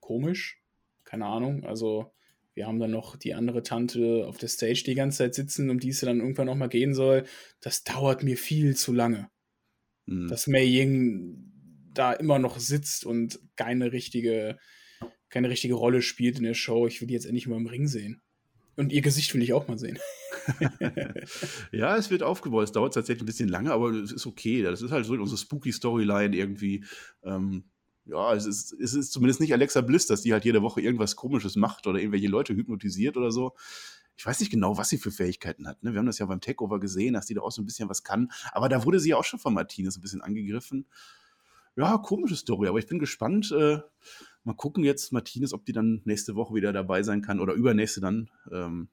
[0.00, 0.62] komisch.
[1.04, 1.64] Keine Ahnung.
[1.64, 2.12] Also,
[2.54, 5.80] wir haben dann noch die andere Tante auf der Stage die ganze Zeit sitzen, um
[5.80, 7.24] die es dann irgendwann nochmal gehen soll.
[7.60, 9.28] Das dauert mir viel zu lange.
[10.06, 10.28] Mhm.
[10.28, 11.50] Dass Mei Ying
[11.92, 14.58] da immer noch sitzt und keine richtige,
[15.30, 16.86] keine richtige Rolle spielt in der Show.
[16.86, 18.22] Ich will die jetzt endlich mal im Ring sehen.
[18.76, 19.98] Und ihr Gesicht will ich auch mal sehen.
[21.72, 22.64] ja, es wird aufgebaut.
[22.64, 24.62] Es dauert tatsächlich ein bisschen lange, aber es ist okay.
[24.62, 26.84] Das ist halt so unsere spooky Storyline irgendwie.
[27.22, 27.64] Ähm,
[28.06, 31.16] ja, es ist, es ist zumindest nicht Alexa Bliss, dass die halt jede Woche irgendwas
[31.16, 33.54] Komisches macht oder irgendwelche Leute hypnotisiert oder so.
[34.16, 35.82] Ich weiß nicht genau, was sie für Fähigkeiten hat.
[35.82, 35.92] Ne?
[35.92, 38.04] Wir haben das ja beim Takeover gesehen, dass die da auch so ein bisschen was
[38.04, 38.30] kann.
[38.52, 40.86] Aber da wurde sie ja auch schon von Martinez ein bisschen angegriffen.
[41.76, 43.50] Ja, komische Story, aber ich bin gespannt.
[43.50, 43.80] Äh,
[44.44, 48.00] mal gucken jetzt, Martinez, ob die dann nächste Woche wieder dabei sein kann oder übernächste
[48.00, 48.30] dann.
[48.52, 48.88] Ähm,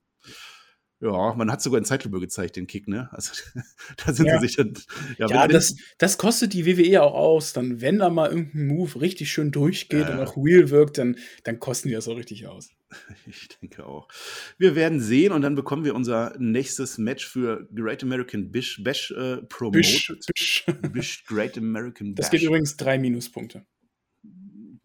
[1.01, 3.09] ja, man hat sogar in Zeitlupe gezeigt, den Kick, ne?
[3.11, 3.33] Also
[4.05, 4.39] da sind ja.
[4.39, 4.73] sie sich dann.
[5.17, 7.53] Ja, ja das, das kostet die WWE auch aus.
[7.53, 11.17] Dann, wenn da mal irgendein Move richtig schön durchgeht äh, und auch Wheel wirkt, dann,
[11.43, 12.69] dann kosten die das auch richtig aus.
[13.25, 14.09] Ich denke auch.
[14.57, 19.11] Wir werden sehen und dann bekommen wir unser nächstes Match für Great American Bish Bash
[19.11, 19.81] äh, promoted.
[19.81, 20.65] Bish, Bish.
[20.91, 22.25] Bish Great American Bash.
[22.25, 23.65] Das geht übrigens drei Minuspunkte.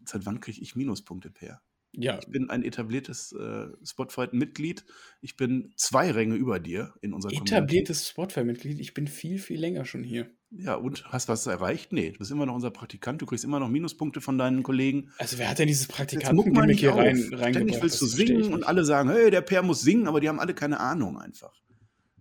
[0.05, 1.61] Seit wann kriege ich Minuspunkte, Per?
[1.99, 2.19] Ja.
[2.19, 4.85] Ich bin ein etabliertes äh, Spotify-Mitglied.
[5.19, 8.79] Ich bin zwei Ränge über dir in unserer Etabliertes Spotify-Mitglied?
[8.79, 10.29] Ich bin viel, viel länger schon hier.
[10.51, 11.91] Ja, und hast was erreicht?
[11.91, 13.21] Nee, du bist immer noch unser Praktikant.
[13.21, 15.11] Du kriegst immer noch Minuspunkte von deinen Kollegen.
[15.17, 17.49] Also, wer hat denn dieses Praktikanten-Gimmick hier rein, reingebracht?
[17.49, 20.39] Ständig willst du singen und alle sagen, hey, der Per muss singen, aber die haben
[20.39, 21.53] alle keine Ahnung einfach.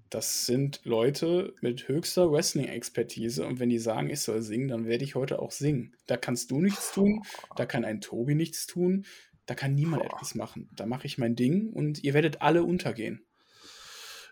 [0.08, 5.04] Das sind Leute mit höchster Wrestling-Expertise und wenn die sagen, ich soll singen, dann werde
[5.04, 5.94] ich heute auch singen.
[6.06, 7.22] Da kannst du nichts tun,
[7.56, 9.04] da kann ein Tobi nichts tun,
[9.46, 10.14] da kann niemand Boah.
[10.14, 10.68] etwas machen.
[10.74, 13.24] Da mache ich mein Ding und ihr werdet alle untergehen.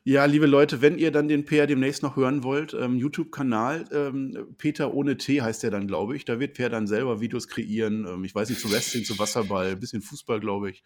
[0.07, 4.55] Ja, liebe Leute, wenn ihr dann den Peer demnächst noch hören wollt, ähm, YouTube-Kanal, ähm,
[4.59, 6.27] Peter ohne T heißt der dann, glaube ich.
[6.27, 8.07] Da wird Peer dann selber Videos kreieren.
[8.07, 10.83] Ähm, ich weiß nicht, zu Wrestling, zu Wasserball, ein bisschen Fußball, glaube ich.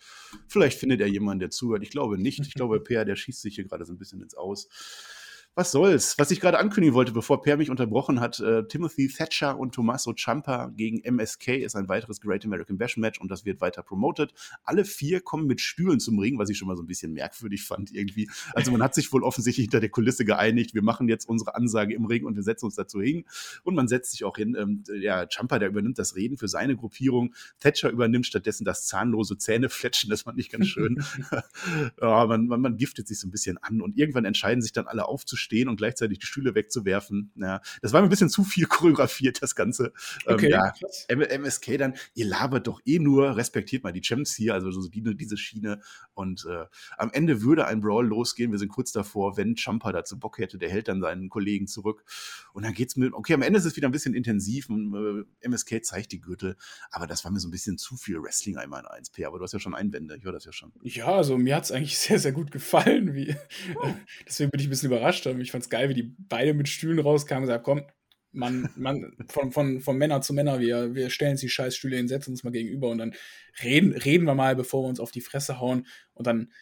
[0.46, 1.82] Vielleicht findet er jemanden, der zuhört.
[1.82, 2.46] Ich glaube nicht.
[2.46, 4.68] Ich glaube, Peer, der schießt sich hier gerade so ein bisschen ins Aus
[5.58, 6.16] was soll's?
[6.18, 10.12] Was ich gerade ankündigen wollte, bevor Per mich unterbrochen hat, äh, Timothy Thatcher und Tommaso
[10.12, 14.32] Ciampa gegen MSK ist ein weiteres Great American Bash Match und das wird weiter promoted.
[14.62, 17.64] Alle vier kommen mit Stühlen zum Ring, was ich schon mal so ein bisschen merkwürdig
[17.64, 18.30] fand irgendwie.
[18.54, 21.92] Also man hat sich wohl offensichtlich hinter der Kulisse geeinigt, wir machen jetzt unsere Ansage
[21.92, 23.24] im Ring und wir setzen uns dazu hin
[23.64, 24.56] und man setzt sich auch hin.
[24.56, 27.34] Ähm, ja, Ciampa, der übernimmt das Reden für seine Gruppierung.
[27.58, 31.02] Thatcher übernimmt stattdessen das zahnlose Zähnefletschen, das fand ich ganz schön.
[32.00, 34.86] ja, man, man, man giftet sich so ein bisschen an und irgendwann entscheiden sich dann
[34.86, 37.32] alle aufzustehen stehen und gleichzeitig die Stühle wegzuwerfen.
[37.36, 39.92] Ja, das war mir ein bisschen zu viel choreografiert, das Ganze.
[40.26, 40.54] Ähm, okay,
[41.08, 44.70] ähm, ja, MSK dann, ihr labert doch eh nur, respektiert mal die Champs hier, also
[44.70, 45.80] so die, diese Schiene.
[46.12, 46.66] Und äh,
[46.98, 48.52] am Ende würde ein Brawl losgehen.
[48.52, 52.04] Wir sind kurz davor, wenn Champa dazu Bock hätte, der hält dann seinen Kollegen zurück.
[52.52, 54.68] Und dann geht's mit, okay, am Ende ist es wieder ein bisschen intensiv.
[54.68, 56.56] Und, äh, MSK zeigt die Gürtel,
[56.90, 59.26] aber das war mir so ein bisschen zu viel Wrestling einmal in 1P.
[59.26, 60.72] Aber du hast ja schon Einwände, ich höre das ja schon.
[60.82, 63.14] Ja, also mir hat es eigentlich sehr, sehr gut gefallen.
[63.14, 63.34] Wie,
[63.76, 63.94] oh.
[64.26, 65.26] Deswegen bin ich ein bisschen überrascht.
[65.40, 67.82] Ich fand es geil, wie die beide mit Stühlen rauskamen und gesagt, komm,
[68.32, 71.96] man, man, von, von, von Männer zu Männer, wir, wir stellen uns die scheiß Stühle
[71.96, 73.14] hin, setzen uns mal gegenüber und dann
[73.62, 75.86] reden, reden wir mal, bevor wir uns auf die Fresse hauen.
[76.14, 76.52] Und dann,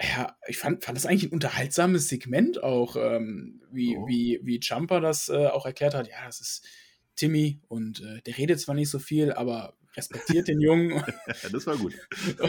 [0.00, 4.06] ja, ich fand, fand das eigentlich ein unterhaltsames Segment auch, ähm, wie, oh.
[4.06, 6.08] wie, wie Jumper das äh, auch erklärt hat.
[6.08, 6.66] Ja, das ist
[7.16, 10.90] Timmy und äh, der redet zwar nicht so viel, aber respektiert den Jungen.
[11.42, 11.94] ja, das war gut.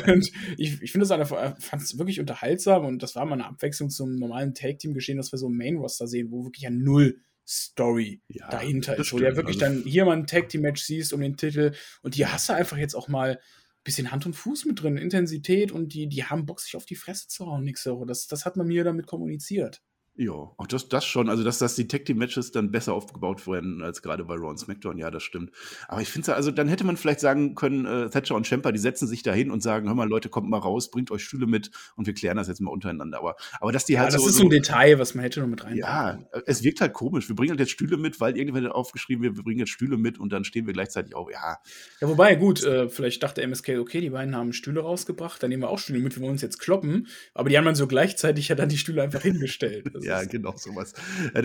[0.08, 3.90] Und ich, ich finde es fand es wirklich unterhaltsam und das war mal eine Abwechslung
[3.90, 8.50] zum normalen Tag-Team-Geschehen, dass wir so ein Main-Roster sehen, wo wirklich ja null Story ja,
[8.50, 11.38] dahinter ist, wo du ja wirklich also dann hier mal ein Tag-Team-Match siehst um den
[11.38, 14.82] Titel und hier hast du einfach jetzt auch mal ein bisschen Hand und Fuß mit
[14.82, 18.06] drin, Intensität und die, die haben Bock, sich auf die Fresse zu hauen nächste Woche.
[18.06, 19.82] Das, das hat man mir damit kommuniziert.
[20.22, 21.30] Ja, auch das, das schon.
[21.30, 24.50] Also, dass, dass die Tag Team Matches dann besser aufgebaut werden als gerade bei Raw
[24.50, 25.52] und SmackDown, ja, das stimmt.
[25.88, 28.78] Aber ich finde, also dann hätte man vielleicht sagen können, äh, Thatcher und Champa, die
[28.78, 31.48] setzen sich da hin und sagen, hör mal, Leute, kommt mal raus, bringt euch Stühle
[31.48, 33.18] mit und wir klären das jetzt mal untereinander.
[33.18, 35.40] Aber, aber dass die halt ja, das so, ist so ein Detail, was man hätte
[35.40, 35.76] noch mit rein.
[35.76, 37.28] Ja, es wirkt halt komisch.
[37.28, 39.98] Wir bringen halt jetzt Stühle mit, weil irgendwann hat aufgeschrieben wird, wir bringen jetzt Stühle
[39.98, 41.58] mit und dann stehen wir gleichzeitig auch, ja.
[42.00, 45.64] Ja, wobei, gut, äh, vielleicht dachte MSK, okay, die beiden haben Stühle rausgebracht, dann nehmen
[45.64, 47.08] wir auch Stühle mit, wir wollen uns jetzt kloppen.
[47.34, 49.90] Aber die haben dann so gleichzeitig ja dann die Stühle einfach hingestellt.
[50.12, 50.94] Ja, genau, sowas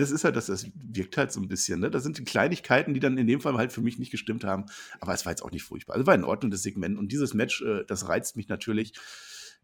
[0.07, 1.79] das ist halt, das, das wirkt halt so ein bisschen.
[1.79, 1.91] Ne?
[1.91, 4.65] Das sind die Kleinigkeiten, die dann in dem Fall halt für mich nicht gestimmt haben.
[4.99, 5.95] Aber es war jetzt auch nicht furchtbar.
[5.95, 6.97] Also war in Ordnung, das Segment.
[6.97, 8.93] Und dieses Match, äh, das reizt mich natürlich.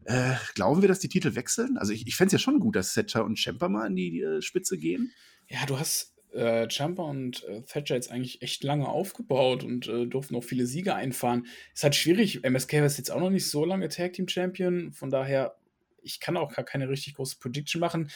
[0.04, 1.78] Äh, glauben wir, dass die Titel wechseln?
[1.78, 4.20] Also ich, ich fände es ja schon gut, dass Thatcher und Champa mal in die
[4.20, 5.12] äh, Spitze gehen.
[5.48, 10.06] Ja, du hast äh, Champa und äh, Thatcher jetzt eigentlich echt lange aufgebaut und äh,
[10.06, 11.46] durften auch viele Siege einfahren.
[11.72, 12.42] Ist halt schwierig.
[12.42, 14.92] MSK ist jetzt auch noch nicht so lange Tag Team Champion.
[14.92, 15.56] Von daher
[16.04, 18.10] ich kann auch gar keine richtig große Prediction machen.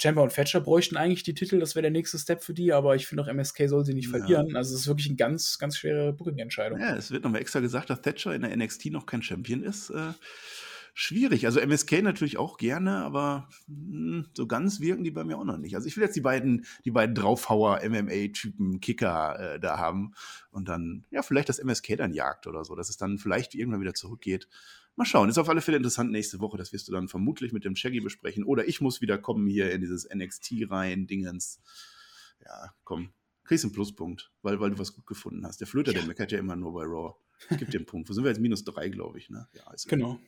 [0.00, 2.96] Chamber und Thatcher bräuchten eigentlich die Titel, das wäre der nächste Step für die, aber
[2.96, 4.18] ich finde auch MSK soll sie nicht Ja.
[4.18, 4.56] verlieren.
[4.56, 6.80] Also es ist wirklich eine ganz, ganz schwere Booking-Entscheidung.
[6.80, 9.90] Ja, es wird nochmal extra gesagt, dass Thatcher in der NXT noch kein Champion ist.
[9.90, 10.12] Äh,
[10.94, 11.46] schwierig.
[11.46, 15.56] Also MSK natürlich auch gerne, aber mh, so ganz wirken die bei mir auch noch
[15.58, 15.74] nicht.
[15.74, 20.12] Also ich will jetzt die beiden, die beiden Draufhauer MMA-Typen Kicker äh, da haben
[20.50, 23.80] und dann, ja, vielleicht das MSK dann jagt oder so, dass es dann vielleicht irgendwann
[23.80, 24.48] wieder zurückgeht.
[24.96, 25.28] Mal schauen.
[25.28, 26.58] Ist auf alle Fälle interessant nächste Woche.
[26.58, 28.44] Das wirst du dann vermutlich mit dem Shaggy besprechen.
[28.44, 31.60] Oder ich muss wieder kommen hier in dieses NXT rein, Dingens.
[32.44, 33.12] Ja, komm.
[33.44, 35.60] Kriegst einen Pluspunkt, weil, weil du was gut gefunden hast.
[35.60, 37.14] Der Flöter, der meckert ja immer nur bei Raw.
[37.58, 38.08] Gib dir einen Punkt.
[38.08, 38.40] Wo sind wir jetzt?
[38.40, 39.30] Minus drei, glaube ich.
[39.30, 39.48] Ne?
[39.52, 40.20] Ja, ist Genau.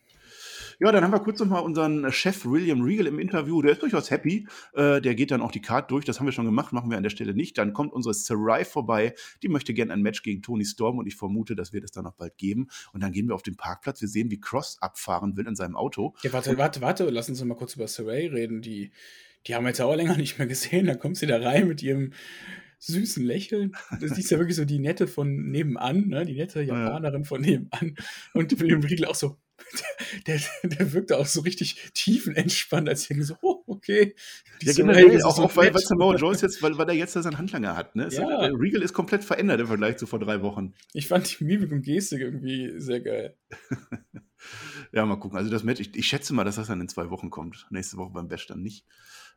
[0.80, 3.62] Ja, dann haben wir kurz nochmal unseren Chef William Regal im Interview.
[3.62, 4.46] Der ist durchaus happy.
[4.74, 6.04] Äh, der geht dann auch die Card durch.
[6.04, 7.58] Das haben wir schon gemacht, machen wir an der Stelle nicht.
[7.58, 9.14] Dann kommt unsere Sarai vorbei.
[9.42, 12.04] Die möchte gerne ein Match gegen Tony Storm und ich vermute, das wird es dann
[12.04, 12.68] noch bald geben.
[12.92, 14.00] Und dann gehen wir auf den Parkplatz.
[14.00, 16.14] Wir sehen, wie Cross abfahren will in seinem Auto.
[16.22, 18.62] Ja, warte, warte, warte, lass uns mal kurz über Saray reden.
[18.62, 18.92] Die,
[19.46, 20.86] die haben wir jetzt auch länger nicht mehr gesehen.
[20.86, 22.12] Da kommt sie da rein mit ihrem
[22.78, 23.74] süßen Lächeln.
[24.00, 26.24] Das ist ja wirklich so die nette von nebenan, ne?
[26.26, 27.96] die nette Japanerin von nebenan.
[28.34, 29.38] Und William Regal auch so,
[30.26, 34.14] der, der wirkte auch so richtig tiefenentspannt, als ich so, oh, okay.
[34.62, 36.94] Ja, generell ist auch, so auch weil, weil Samoa Joe ist jetzt, weil, weil er
[36.94, 37.96] jetzt seinen Handlanger hat.
[37.96, 38.08] Ne?
[38.10, 38.22] Ja.
[38.42, 40.74] hat- Regal ist komplett verändert im Vergleich zu vor drei Wochen.
[40.92, 43.36] Ich fand die Mimik und Gestik irgendwie sehr geil.
[44.92, 45.38] Ja, mal gucken.
[45.38, 47.66] Also das Match, ich, ich schätze mal, dass das dann in zwei Wochen kommt.
[47.70, 48.84] Nächste Woche beim Bash dann nicht.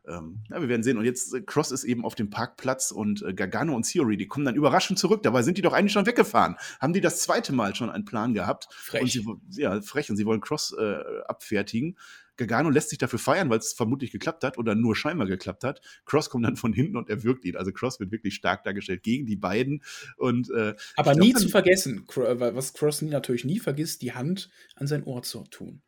[0.06, 0.98] Ähm, ja, wir werden sehen.
[0.98, 4.26] Und jetzt äh, Cross ist eben auf dem Parkplatz und äh, Gargano und Theory, die
[4.26, 5.22] kommen dann überraschend zurück.
[5.22, 6.56] Dabei sind die doch eigentlich schon weggefahren.
[6.80, 8.68] Haben die das zweite Mal schon einen Plan gehabt?
[8.70, 9.02] Frech.
[9.02, 10.10] Und sie, ja, frech.
[10.10, 11.96] Und sie wollen Cross äh, abfertigen.
[12.38, 15.80] Gargano lässt sich dafür feiern, weil es vermutlich geklappt hat oder nur scheinbar geklappt hat.
[16.06, 17.56] Cross kommt dann von hinten und erwürgt ihn.
[17.56, 19.82] Also Cross wird wirklich stark dargestellt gegen die beiden.
[20.16, 24.50] Und äh, Aber glaub, nie zu vergessen, äh, was Cross natürlich nie vergisst, die Hand
[24.76, 25.82] an sein Ohr zu tun.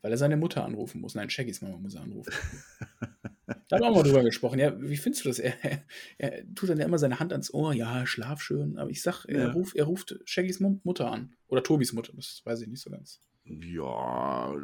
[0.00, 1.16] Weil er seine Mutter anrufen muss.
[1.16, 2.32] Nein, Shaggys Mama muss er anrufen.
[3.68, 4.58] da haben wir auch mal drüber gesprochen.
[4.58, 5.38] Ja, wie findest du das?
[5.38, 5.82] Er, er,
[6.18, 7.72] er tut dann ja immer seine Hand ans Ohr.
[7.72, 8.76] Ja, schlaf schön.
[8.78, 9.50] Aber ich sag, er, Ja.
[9.52, 11.34] ruft, er ruft Shaggys Mu- Mutter an.
[11.48, 12.12] Oder Tobis Mutter.
[12.14, 13.20] Das weiß ich nicht so ganz.
[13.44, 14.54] ja,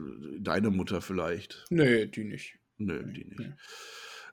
[0.41, 1.65] deine Mutter vielleicht.
[1.71, 2.59] Nee, die nicht.
[2.79, 3.39] Nö, die nicht.
[3.39, 3.53] Nee.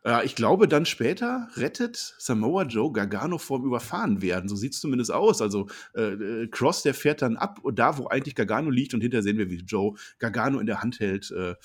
[0.04, 4.50] Äh, ich glaube, dann später rettet Samoa Joe Gargano vorm Überfahrenwerden.
[4.50, 5.42] So sieht es zumindest aus.
[5.42, 9.02] Also äh, äh, Cross, der fährt dann ab, und da, wo eigentlich Gargano liegt, und
[9.02, 11.32] hinterher sehen wir, wie Joe Gargano in der Hand hält.
[11.32, 11.56] Äh,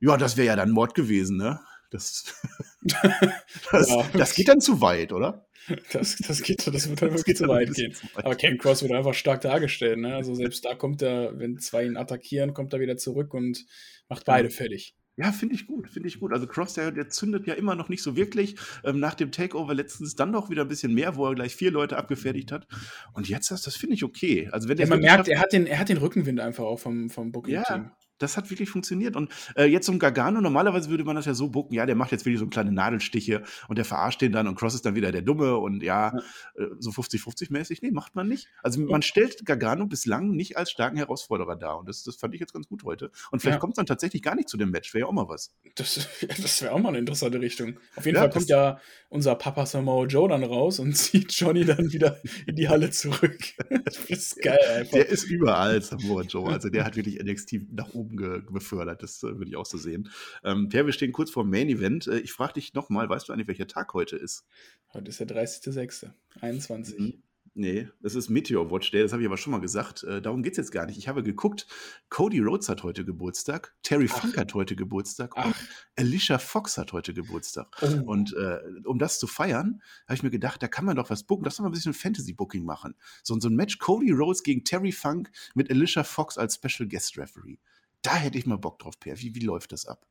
[0.00, 1.60] ja, das wäre ja dann Mord gewesen, ne?
[1.90, 2.34] Das,
[3.72, 4.08] das, Ja.
[4.16, 5.46] das geht dann zu weit, oder?
[5.92, 7.92] Das, das, geht, das wird dann wirklich geht zu weit gehen.
[7.92, 8.24] zu weit.
[8.24, 9.98] Aber Ken Cross wird einfach stark dargestellt.
[9.98, 10.14] Ne?
[10.14, 13.66] Also selbst da kommt er, wenn zwei ihn attackieren, kommt er wieder zurück und
[14.08, 14.96] macht beide fertig.
[15.16, 16.32] Ja, finde ich gut, finde ich gut.
[16.32, 18.56] Also Cross, der, der zündet ja immer noch nicht so wirklich.
[18.84, 21.70] Ähm, nach dem Takeover letztens dann doch wieder ein bisschen mehr, wo er gleich vier
[21.70, 22.66] Leute abgefertigt hat.
[23.12, 24.48] Und jetzt, das, das finde ich okay.
[24.50, 27.10] Also wenn Ja, man merkt, er hat, den, er hat den Rückenwind einfach auch vom,
[27.10, 27.82] vom Booking-Team.
[27.82, 29.16] Ja, das hat wirklich funktioniert.
[29.16, 32.12] Und äh, jetzt um Gargano, normalerweise würde man das ja so bucken, ja, der macht
[32.12, 35.10] jetzt wirklich so kleine Nadelstiche und der verarscht den dann und Cross ist dann wieder
[35.12, 36.16] der Dumme und ja,
[36.56, 37.82] äh, so 50-50 mäßig.
[37.82, 38.48] Nee, macht man nicht.
[38.62, 42.40] Also man stellt Gargano bislang nicht als starken Herausforderer dar und das, das fand ich
[42.40, 43.10] jetzt ganz gut heute.
[43.30, 43.60] Und vielleicht Ja.
[43.60, 45.54] kommt es dann tatsächlich gar nicht zu dem Match, wäre ja auch mal was.
[45.74, 47.78] Das, das wäre auch mal eine interessante Richtung.
[47.96, 48.78] Auf jeden Ja, Fall kommt ja
[49.08, 53.38] unser Papa Samoa Joe dann raus und zieht Johnny dann wieder in die Halle zurück.
[53.84, 54.92] Das ist geil einfach.
[54.92, 56.50] Der ist überall, Samoa Joe.
[56.52, 59.02] Also der hat wirklich NXT nach oben ge befördert.
[59.02, 60.10] Das äh, würde ich auch so sehen.
[60.44, 62.06] Ähm, Per, wir stehen kurz vor dem Main Event.
[62.06, 64.46] Äh, ich frage dich nochmal, weißt du eigentlich, welcher Tag heute ist?
[64.92, 66.10] Heute ist der 30.06.
[66.40, 66.98] 21.
[66.98, 67.22] Mhm.
[67.54, 70.04] Nee, das ist Meteor Watch Day, das habe ich aber schon mal gesagt.
[70.04, 70.98] Äh, darum geht es jetzt gar nicht.
[70.98, 71.66] Ich habe geguckt,
[72.08, 74.20] Cody Rhodes hat heute Geburtstag, Terry Ach.
[74.20, 75.62] Funk hat heute Geburtstag und Ach,
[75.96, 77.66] Alicia Fox hat heute Geburtstag.
[77.82, 78.02] oh.
[78.10, 81.24] Und äh, um das zu feiern, habe ich mir gedacht, da kann man doch was
[81.24, 81.44] booken.
[81.44, 82.94] Lass doch mal ein bisschen Fantasy-Booking machen.
[83.24, 87.18] So, so ein Match Cody Rhodes gegen Terry Funk mit Alicia Fox als Special Guest
[87.18, 87.58] Referee.
[88.02, 89.18] Da hätte ich mal Bock drauf, Per.
[89.18, 90.06] Wie, wie läuft das ab?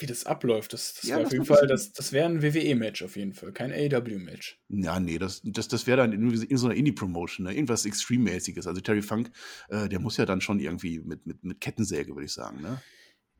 [0.00, 3.02] wie das abläuft, das, das Ja, wäre auf jeden Fall, das, das wäre ein WWE-Match
[3.02, 4.58] auf jeden Fall, kein AEW-Match.
[4.68, 7.54] Ja, nee, das, das, das wäre dann in, in so einer Indie-Promotion, ne?
[7.54, 8.66] irgendwas Extreme-mäßiges.
[8.66, 9.30] Also Terry Funk,
[9.68, 12.80] äh, der muss ja dann schon irgendwie mit, mit, mit Kettensäge, würde ich sagen, ne?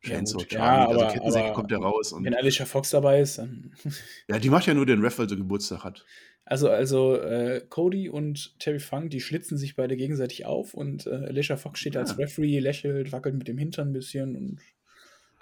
[0.03, 0.49] Ja, Chainsaw gut.
[0.49, 2.13] Charlie, Ja, also Kettensäge aber- kommt ja raus.
[2.13, 3.73] Und, Wenn Alicia Fox dabei ist, dann.
[4.29, 6.05] ja, die macht ja nur den Ref, weil sie Geburtstag hat.
[6.47, 11.11] Also, also äh, Cody und Terry Funk, die schlitzen sich beide gegenseitig auf und äh,
[11.11, 12.17] Alicia Fox steht als Ja.
[12.17, 14.59] Referee, lächelt, wackelt mit dem Hintern ein bisschen und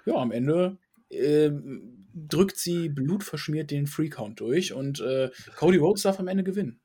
[0.05, 0.77] ja, am Ende
[1.09, 6.43] ähm, drückt sie blutverschmiert den Free Count durch und äh, Cody Rhodes darf am Ende
[6.43, 6.79] gewinnen.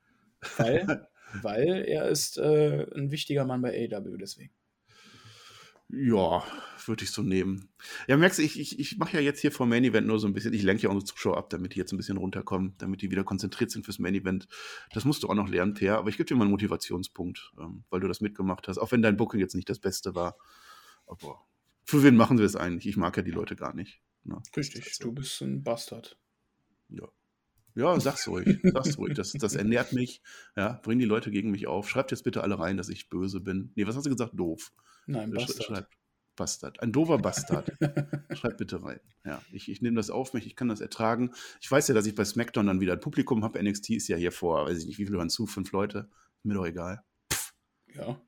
[0.56, 1.06] Weil,
[1.42, 4.52] weil er ist äh, ein wichtiger Mann bei AEW, deswegen.
[5.88, 6.42] Ja,
[6.86, 7.68] würde ich so nehmen.
[8.08, 10.26] Ja, merkst du, ich, ich, ich mache ja jetzt hier vor Main Event nur so
[10.26, 13.02] ein bisschen, ich lenke ja unsere Zuschauer ab, damit die jetzt ein bisschen runterkommen, damit
[13.02, 14.48] die wieder konzentriert sind fürs Main Event.
[14.92, 17.84] Das musst du auch noch lernen, Per, aber ich gebe dir mal einen Motivationspunkt, ähm,
[17.90, 20.36] weil du das mitgemacht hast, auch wenn dein Booking jetzt nicht das Beste war.
[21.06, 21.46] Aber
[21.84, 22.86] für wen machen wir es eigentlich?
[22.86, 24.00] Ich mag ja die Leute gar nicht.
[24.24, 24.42] Ne?
[24.56, 26.18] Richtig, Das du bist ein Bastard.
[26.88, 27.08] Ja.
[27.74, 28.60] Ja, sag's ruhig.
[28.62, 29.14] Sag's ruhig.
[29.14, 30.22] Das, das ernährt mich.
[30.56, 31.88] Ja, bring die Leute gegen mich auf.
[31.88, 33.72] Schreibt jetzt bitte alle rein, dass ich böse bin.
[33.74, 34.32] Nee, was hast du gesagt?
[34.34, 34.72] Doof.
[35.06, 35.64] Nein, Bastard.
[35.64, 35.92] Schreibt
[36.36, 36.80] Bastard.
[36.80, 37.72] Ein doofer Bastard.
[38.32, 39.00] Schreibt bitte rein.
[39.24, 40.46] Ja, ich, ich nehme das auf mich.
[40.46, 41.32] Ich kann das ertragen.
[41.60, 43.62] Ich weiß ja, dass ich bei SmackDown dann wieder ein Publikum habe.
[43.62, 45.46] NXT ist ja hier vor, weiß ich nicht, wie viele waren zu?
[45.46, 46.08] Fünf Leute?
[46.42, 47.02] Mir doch egal.
[47.92, 48.20] Ja.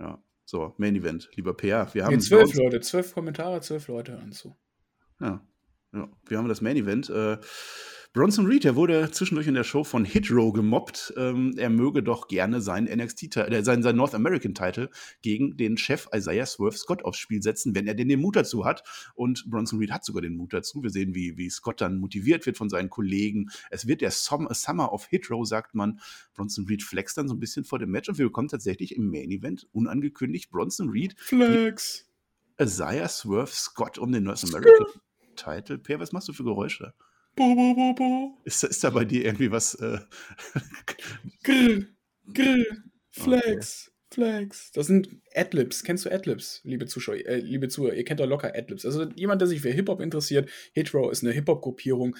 [0.00, 0.22] Ja.
[0.46, 1.30] So, Main Event.
[1.34, 4.56] Lieber Peer, wir haben Nee, zwölf Leute, zwölf Kommentare, zwölf Leute hören zu.
[5.20, 5.40] Ja.
[5.92, 6.08] ja.
[6.26, 7.08] Wir haben das Main Event.
[7.08, 7.38] Äh,
[8.14, 11.12] Bronson Reed, der wurde zwischendurch in der Show von Hitro gemobbt.
[11.16, 14.88] Ähm, er möge doch gerne seinen NXT, äh, seinen, seinen North American Title
[15.20, 18.64] gegen den Chef Isaiah Swerve Scott aufs Spiel setzen, wenn er denn den Mut dazu
[18.64, 18.84] hat.
[19.16, 20.80] Und Bronson Reed hat sogar den Mut dazu.
[20.84, 23.50] Wir sehen, wie, wie Scott dann motiviert wird von seinen Kollegen.
[23.70, 25.98] Es wird der Som Summer of Hitro, sagt man.
[26.34, 29.10] Bronson Reed flext dann so ein bisschen vor dem Match und wir bekommen tatsächlich im
[29.10, 32.06] Main Event unangekündigt Bronson Reed Flex.
[32.60, 34.86] Isaiah Swerve Scott um den North American
[35.34, 35.78] Title.
[35.78, 36.94] Per, was machst du für Geräusche?
[37.36, 38.38] Bo, bo, bo, bo.
[38.44, 39.74] Ist, da- ist da bei dir irgendwie was?
[39.74, 39.98] Äh,
[41.42, 41.88] Grill.
[42.32, 42.66] Grill.
[43.10, 43.90] Flex.
[44.12, 44.70] Flex.
[44.72, 45.82] Das sind Adlibs.
[45.82, 47.94] Kennst du Adlibs, liebe Zuschauer, äh, liebe Zuhörer?
[47.94, 48.84] Ihr kennt doch locker Adlibs.
[48.86, 52.16] Also jemand, der sich für Hip-Hop interessiert, Hitro ist eine Hip-Hop-Gruppierung,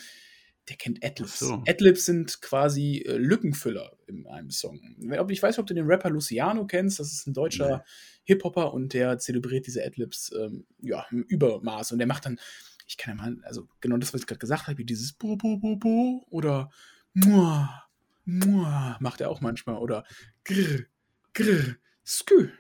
[0.69, 1.39] der kennt Adlibs.
[1.39, 1.63] So.
[1.69, 4.81] Adlibs sind quasi äh, Lückenfüller in einem Song.
[5.29, 6.99] Ich weiß nicht, ob du den Rapper Luciano kennst.
[6.99, 7.83] Das ist ein deutscher Nee.
[8.25, 11.93] Hip-Hopper und der zelebriert diese Adlibs ähm, ja, im Übermaß.
[11.93, 12.41] Und der macht dann,
[12.87, 15.37] ich kann ja mal, also genau das, was ich gerade gesagt habe, wie dieses Bo,
[15.37, 16.71] Bo, Bo, Bo oder
[17.15, 17.85] Mua,
[18.25, 19.77] Mua, macht er auch manchmal.
[19.77, 20.05] Oder
[20.45, 20.85] Grr,
[21.33, 22.51] Grr, Skü,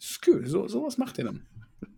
[0.00, 1.46] Skü, so, sowas macht er dann.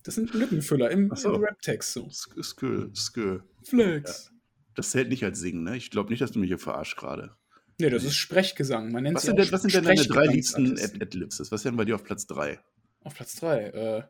[0.03, 1.34] Das sind Lückenfüller im, so.
[1.34, 2.07] im Rap-Text so.
[2.07, 3.41] Sk- Skö, Skö.
[3.64, 4.32] Flex.
[4.74, 5.76] Das zählt nicht als Singen, ne?
[5.76, 7.37] Ich glaube nicht, dass du mich hier verarscht gerade.
[7.78, 8.91] Nee, das ist Sprechgesang.
[8.91, 11.03] Man nennt Was sind, denn, was sind denn deine drei liebsten Sprechgesangsartisten.
[11.03, 11.53] Ad Adlibs?
[11.53, 12.61] Was wären bei dir auf Platz 3?
[13.05, 13.64] Auf Platz 3.
[13.64, 14.03] Äh,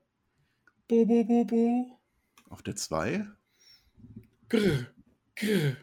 [0.88, 2.00] bo, bo, bo, bo.
[2.48, 3.26] Auf der 2?
[4.48, 4.86] Grr,
[5.34, 5.76] grr.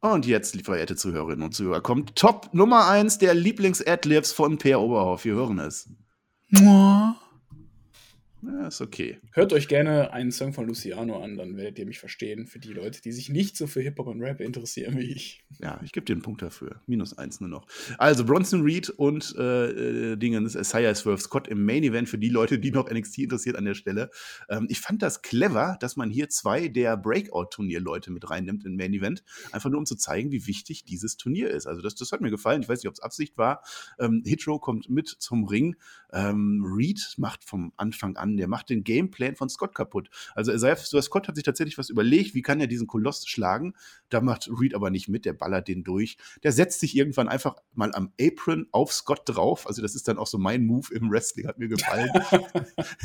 [0.00, 4.80] Und jetzt, liebe verehrte Zuhörerinnen und Zuhörer, kommt Top Nummer 1 der Lieblings-Adlibs von Per
[4.80, 5.24] Oberhoff.
[5.24, 5.88] Wir hören es.
[6.50, 7.16] Mua.
[8.42, 9.18] Ja, ist okay.
[9.32, 12.46] Hört euch gerne einen Song von Luciano an, dann werdet ihr mich verstehen.
[12.46, 15.44] Für die Leute, die sich nicht so für Hip-Hop und Rap interessieren wie ich.
[15.58, 16.80] Ja, ich gebe dir einen Punkt dafür.
[16.86, 17.66] Minus eins nur noch.
[17.98, 22.28] Also Bronson Reed und äh, äh, Dingens Isaiah Swerve Scott im Main Event für die
[22.28, 24.10] Leute, die noch NXT interessiert an der Stelle.
[24.48, 28.94] Ähm, ich fand das clever, dass man hier zwei der Breakout-Turnier-Leute mit reinnimmt im Main
[28.94, 29.24] Event.
[29.50, 31.66] Einfach nur um zu zeigen, wie wichtig dieses Turnier ist.
[31.66, 32.62] Also das, das hat mir gefallen.
[32.62, 33.62] Ich weiß nicht, ob es Absicht war.
[33.98, 35.74] Ähm, Hitro kommt mit zum Ring.
[36.12, 40.10] Ähm, Reed macht vom Anfang an, der macht den Gameplan von Scott kaputt.
[40.34, 43.74] Also Swerve Scott hat sich tatsächlich was überlegt, wie kann er diesen Koloss schlagen.
[44.08, 46.16] Da macht Reed aber nicht mit, der ballert den durch.
[46.42, 49.66] Der setzt sich irgendwann einfach mal am Apron auf Scott drauf.
[49.66, 52.10] Also das ist dann auch so mein Move im Wrestling, hat mir gefallen.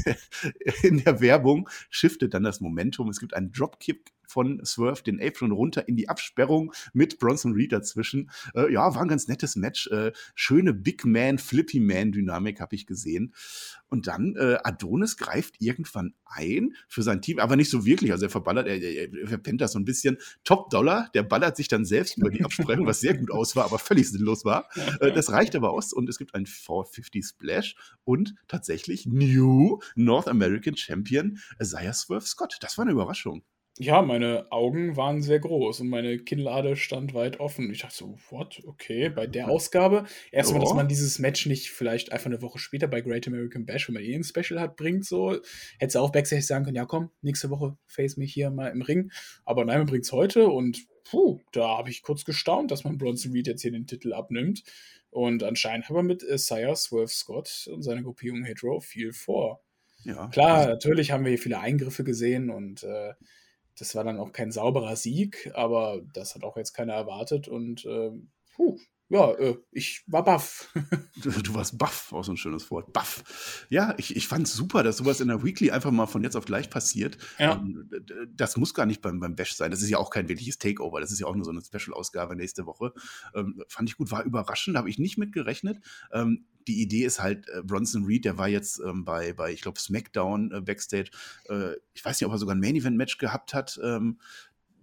[0.84, 3.10] In der Werbung shiftet dann das Momentum.
[3.10, 7.72] Es gibt einen Dropkick von Swerve den Apron runter in die Absperrung mit Bronson Reed
[7.72, 8.32] dazwischen.
[8.56, 9.88] Äh, ja, war ein ganz nettes Match.
[9.88, 13.34] Äh, schöne Big Man, Flippy Man Dynamik habe ich gesehen.
[13.90, 18.12] Und dann äh, Adonis greift irgendwann ein für sein Team, aber nicht so wirklich.
[18.12, 20.18] Also er verballert, er, er, er verpennt das so ein bisschen.
[20.44, 23.66] Top Dollar, der ballert sich dann selbst über die Absperrung, was sehr gut aus war,
[23.66, 24.68] aber völlig sinnlos war.
[25.00, 30.28] Äh, das reicht aber aus und es gibt einen 450 Splash und tatsächlich New North
[30.28, 32.58] American Champion Isaiah Swerve Scott.
[32.62, 33.44] Das war eine Überraschung.
[33.80, 37.72] Ja, meine Augen waren sehr groß und meine Kinnlade stand weit offen.
[37.72, 38.62] Ich dachte so, what?
[38.68, 40.06] Okay, bei der Ausgabe.
[40.32, 43.88] Erstmal, dass man dieses Match nicht vielleicht einfach eine Woche später bei Great American Bash,
[43.88, 45.40] wenn man eh ein Special hat, bringt, so.
[45.80, 49.12] Hätte auch Backstage sagen können, ja komm, nächste Woche face mich hier mal im Ring.
[49.44, 53.00] Aber nein, man bringt es heute und puh, da habe ich kurz gestaunt, dass man
[53.00, 54.64] Bronson Reed jetzt hier den Titel abnimmt.
[55.10, 59.64] Und anscheinend hat man mit Isaiah Swerve Scott und seiner Gruppierung Hetero viel vor.
[60.04, 60.28] Ja.
[60.28, 63.14] Klar, natürlich haben wir hier viele Eingriffe gesehen und äh,
[63.78, 67.86] das war dann auch kein sauberer Sieg, aber das hat auch jetzt keiner erwartet und
[67.86, 68.78] ähm, puh,
[69.14, 70.74] ja, äh, ich war baff.
[71.22, 72.92] Du, warst baff, auch so ein schönes Wort.
[72.94, 73.66] Baff.
[73.70, 76.46] Ja, ich, ich fand super, dass sowas in der Weekly einfach mal von jetzt auf
[76.46, 77.20] gleich passiert.
[77.38, 77.54] Ja.
[77.54, 77.88] Ähm,
[78.36, 79.70] Das muss gar nicht beim, beim Bash sein.
[79.70, 81.00] Das ist ja auch kein wirkliches Takeover.
[81.00, 82.92] Das ist ja auch nur so eine Special-Ausgabe nächste Woche.
[83.36, 85.80] Ähm, fand ich gut, war überraschend, habe ich nicht mit gerechnet.
[86.12, 89.62] Ähm, die Idee ist halt, äh, Bronson Reed, der war jetzt ähm, bei, bei, ich
[89.62, 91.12] glaube, SmackDown äh, Backstage.
[91.50, 93.80] Äh, ich weiß nicht, ob er sogar ein Main-Event-Match gehabt hat.
[93.84, 94.18] Ähm,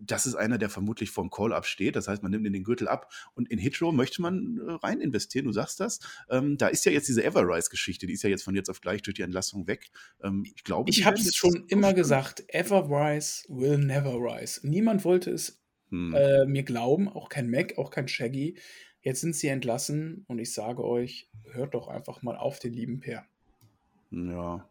[0.00, 1.96] das ist einer, der vermutlich vom Call-Up steht.
[1.96, 3.12] Das heißt, man nimmt ihn den Gürtel ab.
[3.34, 5.46] Und in Hitro möchte man äh, rein investieren.
[5.46, 6.00] Du sagst das.
[6.28, 9.02] Ähm, da ist ja jetzt diese Everrise-Geschichte, die ist ja jetzt von jetzt auf gleich
[9.02, 9.90] durch die Entlassung weg.
[10.22, 14.66] Ähm, ich glaube, Ich habe es schon immer gesagt, ever rise will never rise.
[14.66, 16.14] Niemand wollte es Hm.
[16.14, 18.56] äh, mir glauben, auch kein Mac, auch kein Shaggy.
[19.02, 23.00] Jetzt sind sie entlassen und ich sage euch, hört doch einfach mal auf den lieben
[23.00, 23.24] Per.
[24.10, 24.68] Ja.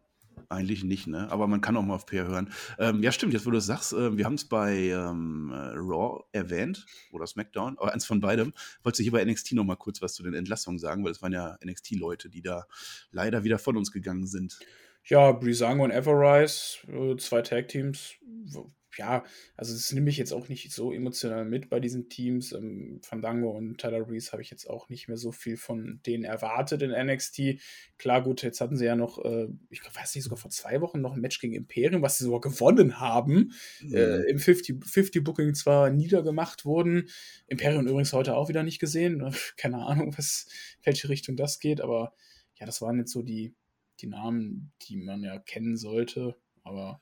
[0.50, 1.30] Eigentlich nicht, ne?
[1.32, 2.52] Aber man kann auch mal auf Peer hören.
[2.78, 5.74] Ähm, ja, stimmt, jetzt wo du es sagst, äh, wir haben es bei ähm, äh,
[5.76, 8.54] Raw erwähnt oder SmackDown, aber eins von beidem.
[8.84, 11.22] Wolltest du hier bei NXT noch mal kurz was zu den Entlassungen sagen, weil es
[11.22, 12.66] waren ja NXT-Leute, die da
[13.12, 14.60] leider wieder von uns gegangen sind.
[15.06, 18.16] Ja, Brisango und Everrise, äh, zwei Tag-Teams,
[18.98, 19.24] ja,
[19.56, 22.52] also das nehme ich jetzt auch nicht so emotional mit bei diesen Teams.
[22.54, 26.24] Ähm, Fandango und Tyler Reese habe ich jetzt auch nicht mehr so viel von denen
[26.24, 27.62] erwartet in NXT.
[27.98, 31.02] Klar, gut, jetzt hatten sie ja noch, äh, ich weiß nicht, sogar vor zwei Wochen
[31.02, 33.54] noch ein Match gegen Imperium, was sie sogar gewonnen haben.
[33.82, 33.96] Mhm.
[33.96, 37.10] Äh, Im 50-Booking zwar niedergemacht wurden.
[37.48, 39.34] Imperium übrigens heute auch wieder nicht gesehen.
[39.58, 40.48] Keine Ahnung, was,
[40.84, 42.14] welche Richtung das geht, aber
[42.56, 43.54] ja, das waren jetzt so die,
[44.02, 46.36] die Namen, die man ja kennen sollte.
[46.64, 47.02] Aber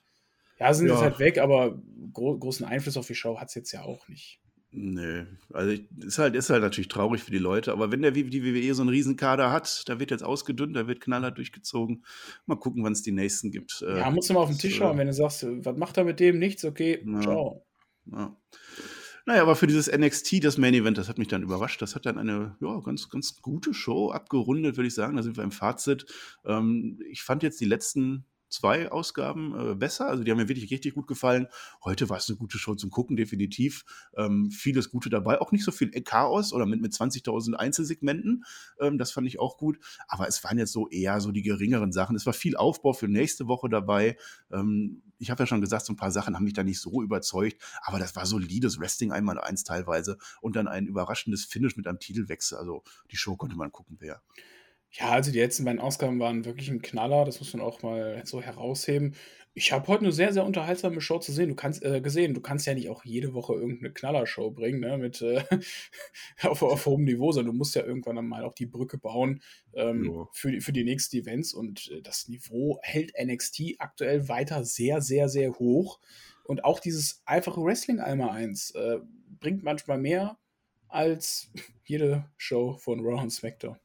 [0.59, 0.93] ja, sind ja.
[0.93, 1.79] jetzt halt weg, aber
[2.13, 4.39] gro großen Einfluss auf die Show hat es jetzt ja auch nicht.
[4.71, 8.43] Nee, also ist halt, ist halt natürlich traurig für die Leute, aber wenn der die
[8.43, 12.03] WWE so einen Riesenkader hat, da wird jetzt ausgedünnt, da wird knallhart durchgezogen.
[12.45, 13.81] Mal gucken, wann es die nächsten gibt.
[13.87, 16.03] Äh, ja, musst du mal auf den Tisch schauen, wenn du sagst, was macht er
[16.03, 16.37] mit dem?
[16.37, 17.65] Nichts, okay, ja, ciao.
[18.11, 18.35] Ja.
[19.25, 21.81] Naja, aber für dieses NXT, das Main Event, das hat mich dann überrascht.
[21.81, 25.17] Das hat dann eine ja, ganz, ganz gute Show abgerundet, würde ich sagen.
[25.17, 26.05] Da sind wir im Fazit.
[26.45, 30.07] Ähm, ich fand jetzt die letzten zwei Ausgaben äh, besser.
[30.07, 31.47] Also die haben mir wirklich richtig gut gefallen.
[31.83, 33.85] Heute war es eine gute Show zum Gucken, definitiv.
[34.15, 35.39] Ähm, vieles Gute dabei.
[35.41, 38.45] Auch nicht so viel Chaos oder mit, mit 20.000 Einzelsegmenten.
[38.79, 39.79] Ähm, das fand ich auch gut.
[40.07, 42.15] Aber es waren jetzt so eher so die geringeren Sachen.
[42.15, 44.17] Es war viel Aufbau für nächste Woche dabei.
[44.51, 47.01] Ähm, ich habe ja schon gesagt, so ein paar Sachen haben mich da nicht so
[47.01, 47.61] überzeugt.
[47.81, 50.17] Aber das war solides Wrestling einmal eins teilweise.
[50.41, 52.57] Und dann ein überraschendes Finish mit einem Titelwechsel.
[52.57, 54.07] Also die Show konnte man gucken, wer.
[54.07, 54.21] Ja,
[54.99, 58.41] also die letzten beiden Ausgaben waren wirklich ein Knaller, das muss man auch mal so
[58.41, 59.15] herausheben.
[59.53, 61.49] Ich habe heute eine sehr, sehr unterhaltsame Show zu sehen.
[61.49, 62.35] Du kannst, äh, gesehen.
[62.35, 65.43] Du kannst ja nicht auch jede Woche irgendeine Knallershow bringen, ne, mit äh,
[66.43, 69.41] auf, auf hohem Niveau, sondern du musst ja irgendwann dann mal auch die Brücke bauen
[69.73, 70.27] ähm, ja.
[70.31, 71.55] für, die, für die nächsten Events.
[71.55, 75.99] Und äh, das Niveau hält NXT aktuell weiter sehr, sehr, sehr hoch.
[76.43, 78.99] Und auch dieses einfache Wrestling einmal eins äh,
[79.39, 80.37] bringt manchmal mehr
[80.87, 81.49] als
[81.83, 83.79] jede Show von Raw und SmackDown.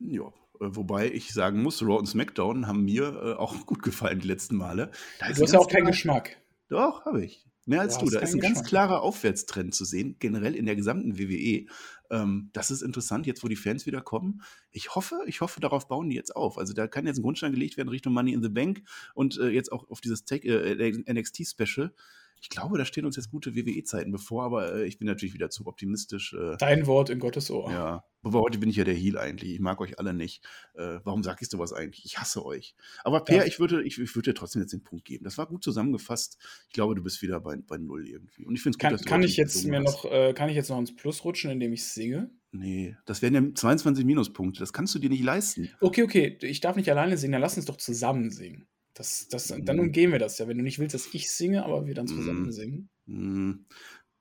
[0.00, 0.30] Ja, äh,
[0.60, 4.56] wobei ich sagen muss, Raw und SmackDown haben mir äh, auch gut gefallen die letzten
[4.56, 4.90] Male.
[5.18, 6.36] Da du hast ja auch keinen Geschmack.
[6.68, 7.44] Doch, habe ich.
[7.66, 8.06] Mehr als du.
[8.06, 8.12] du.
[8.12, 8.56] Da ist ein Geschmack.
[8.56, 11.66] ganz klarer Aufwärtstrend zu sehen, generell in der gesamten WWE.
[12.10, 14.42] Ähm, das ist interessant, jetzt wo die Fans wieder kommen.
[14.70, 16.56] Ich hoffe, ich hoffe, darauf bauen die jetzt auf.
[16.56, 18.82] Also da kann jetzt ein Grundstein gelegt werden Richtung Money in the Bank
[19.14, 21.92] und äh, jetzt auch auf dieses äh, NXT-Special
[22.40, 25.50] ich glaube, da stehen uns jetzt gute WWE-Zeiten bevor, aber äh, ich bin natürlich wieder
[25.50, 26.34] zu optimistisch.
[26.34, 27.70] Äh, Dein Wort in Gottes Ohr.
[27.70, 29.54] Ja, aber heute bin ich ja der Heal eigentlich.
[29.54, 30.44] Ich mag euch alle nicht.
[30.74, 32.04] Äh, warum sag ich sowas eigentlich?
[32.04, 32.74] Ich hasse euch.
[33.04, 33.44] Aber Per, ja.
[33.44, 35.24] ich würde ich, ich würde dir trotzdem jetzt den Punkt geben.
[35.24, 36.38] Das war gut zusammengefasst.
[36.68, 38.46] Ich glaube, du bist wieder bei, bei Null irgendwie.
[38.46, 40.48] Und ich finde es gut, kann, dass du kann ich jetzt mir noch äh, Kann
[40.48, 42.30] ich jetzt noch ins Plus rutschen, indem ich singe?
[42.50, 44.60] Nee, das wären ja 22 Minuspunkte.
[44.60, 45.70] Das kannst du dir nicht leisten.
[45.80, 46.38] Okay, okay.
[46.40, 47.32] Ich darf nicht alleine singen.
[47.32, 48.66] Dann lass uns doch zusammen singen.
[48.98, 49.82] Das, das, dann mhm.
[49.82, 52.46] umgehen wir das ja, wenn du nicht willst, dass ich singe, aber wir dann zusammen
[52.46, 52.52] mhm.
[52.52, 52.88] singen.
[53.06, 53.64] Mhm.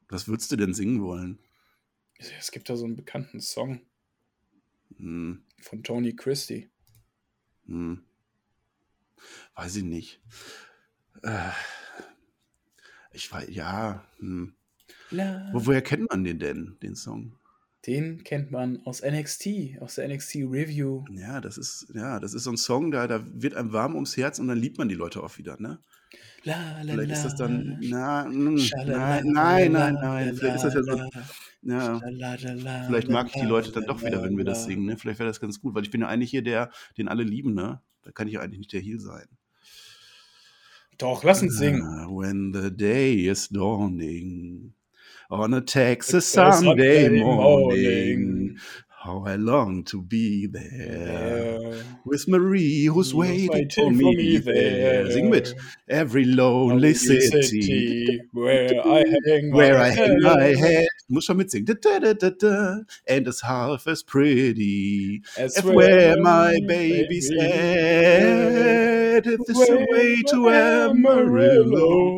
[0.08, 1.40] Was würdest du denn singen wollen?
[2.38, 3.82] Es gibt da so einen bekannten Song
[5.00, 5.42] mhm.
[5.60, 6.70] von Tony Christie.
[7.66, 8.04] Mhm.
[9.56, 10.22] Weiß ich nicht.
[11.24, 11.50] Äh,
[13.14, 14.06] ich weiß, ja.
[14.20, 14.54] Hm.
[15.10, 17.36] Wo, woher kennt man den denn, den Song?
[17.88, 21.06] Den kennt man aus NXT, aus der NXT Review.
[21.10, 24.18] Ja, das ist, ja, das ist so ein Song, da, da wird einem warm ums
[24.18, 25.80] Herz und dann liebt man die Leute auch wieder, ne?
[26.44, 30.74] La, la, Vielleicht ist das dann, na, mh, nein, nein, nein, nein, vielleicht ist das
[30.74, 31.02] ja so,
[31.62, 32.00] ja,
[32.88, 34.98] vielleicht mag ich die Leute dann doch wieder, wenn wir das singen, ne?
[34.98, 37.54] Vielleicht wäre das ganz gut, weil ich bin ja eigentlich hier der, den alle lieben,
[37.54, 37.82] ne?
[38.04, 39.28] Da kann ich ja eigentlich nicht der Heel sein.
[40.98, 41.84] Doch, lass uns singen.
[42.10, 44.74] When the day is dawning
[45.30, 47.26] on a Texas Sunday, Sunday morning.
[47.26, 48.58] morning.
[49.00, 51.82] How I long to be there yeah.
[52.04, 55.04] with Marie, who's waiting, waiting for me, for me there.
[55.04, 55.12] there.
[55.12, 55.54] Sing mit.
[55.88, 60.88] Every lonely city, city, where I hang where I hang my head.
[61.10, 61.80] Muss schon mitsingen.
[61.80, 69.24] Da, da, da, da, And as half as pretty as, as where my baby's head.
[69.24, 72.17] This way to Amarillo.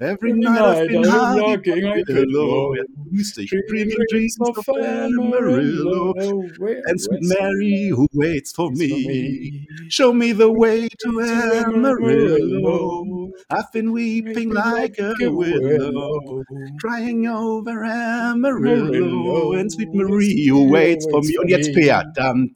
[0.00, 2.74] Every, Every night, night I've been rocking Amarillo.
[3.10, 6.14] Boosting dreaming dreams of Amarillo.
[6.18, 6.44] Oh,
[6.86, 9.66] and sweet Mary who waits for me.
[9.88, 13.30] Show me the way to Amarillo.
[13.50, 16.42] I've been weeping like a willow,
[16.80, 19.52] crying over Amarillo.
[19.52, 21.36] And sweet Marie who waits for me.
[21.38, 22.02] Und jetzt Peer.
[22.14, 22.50] Dam,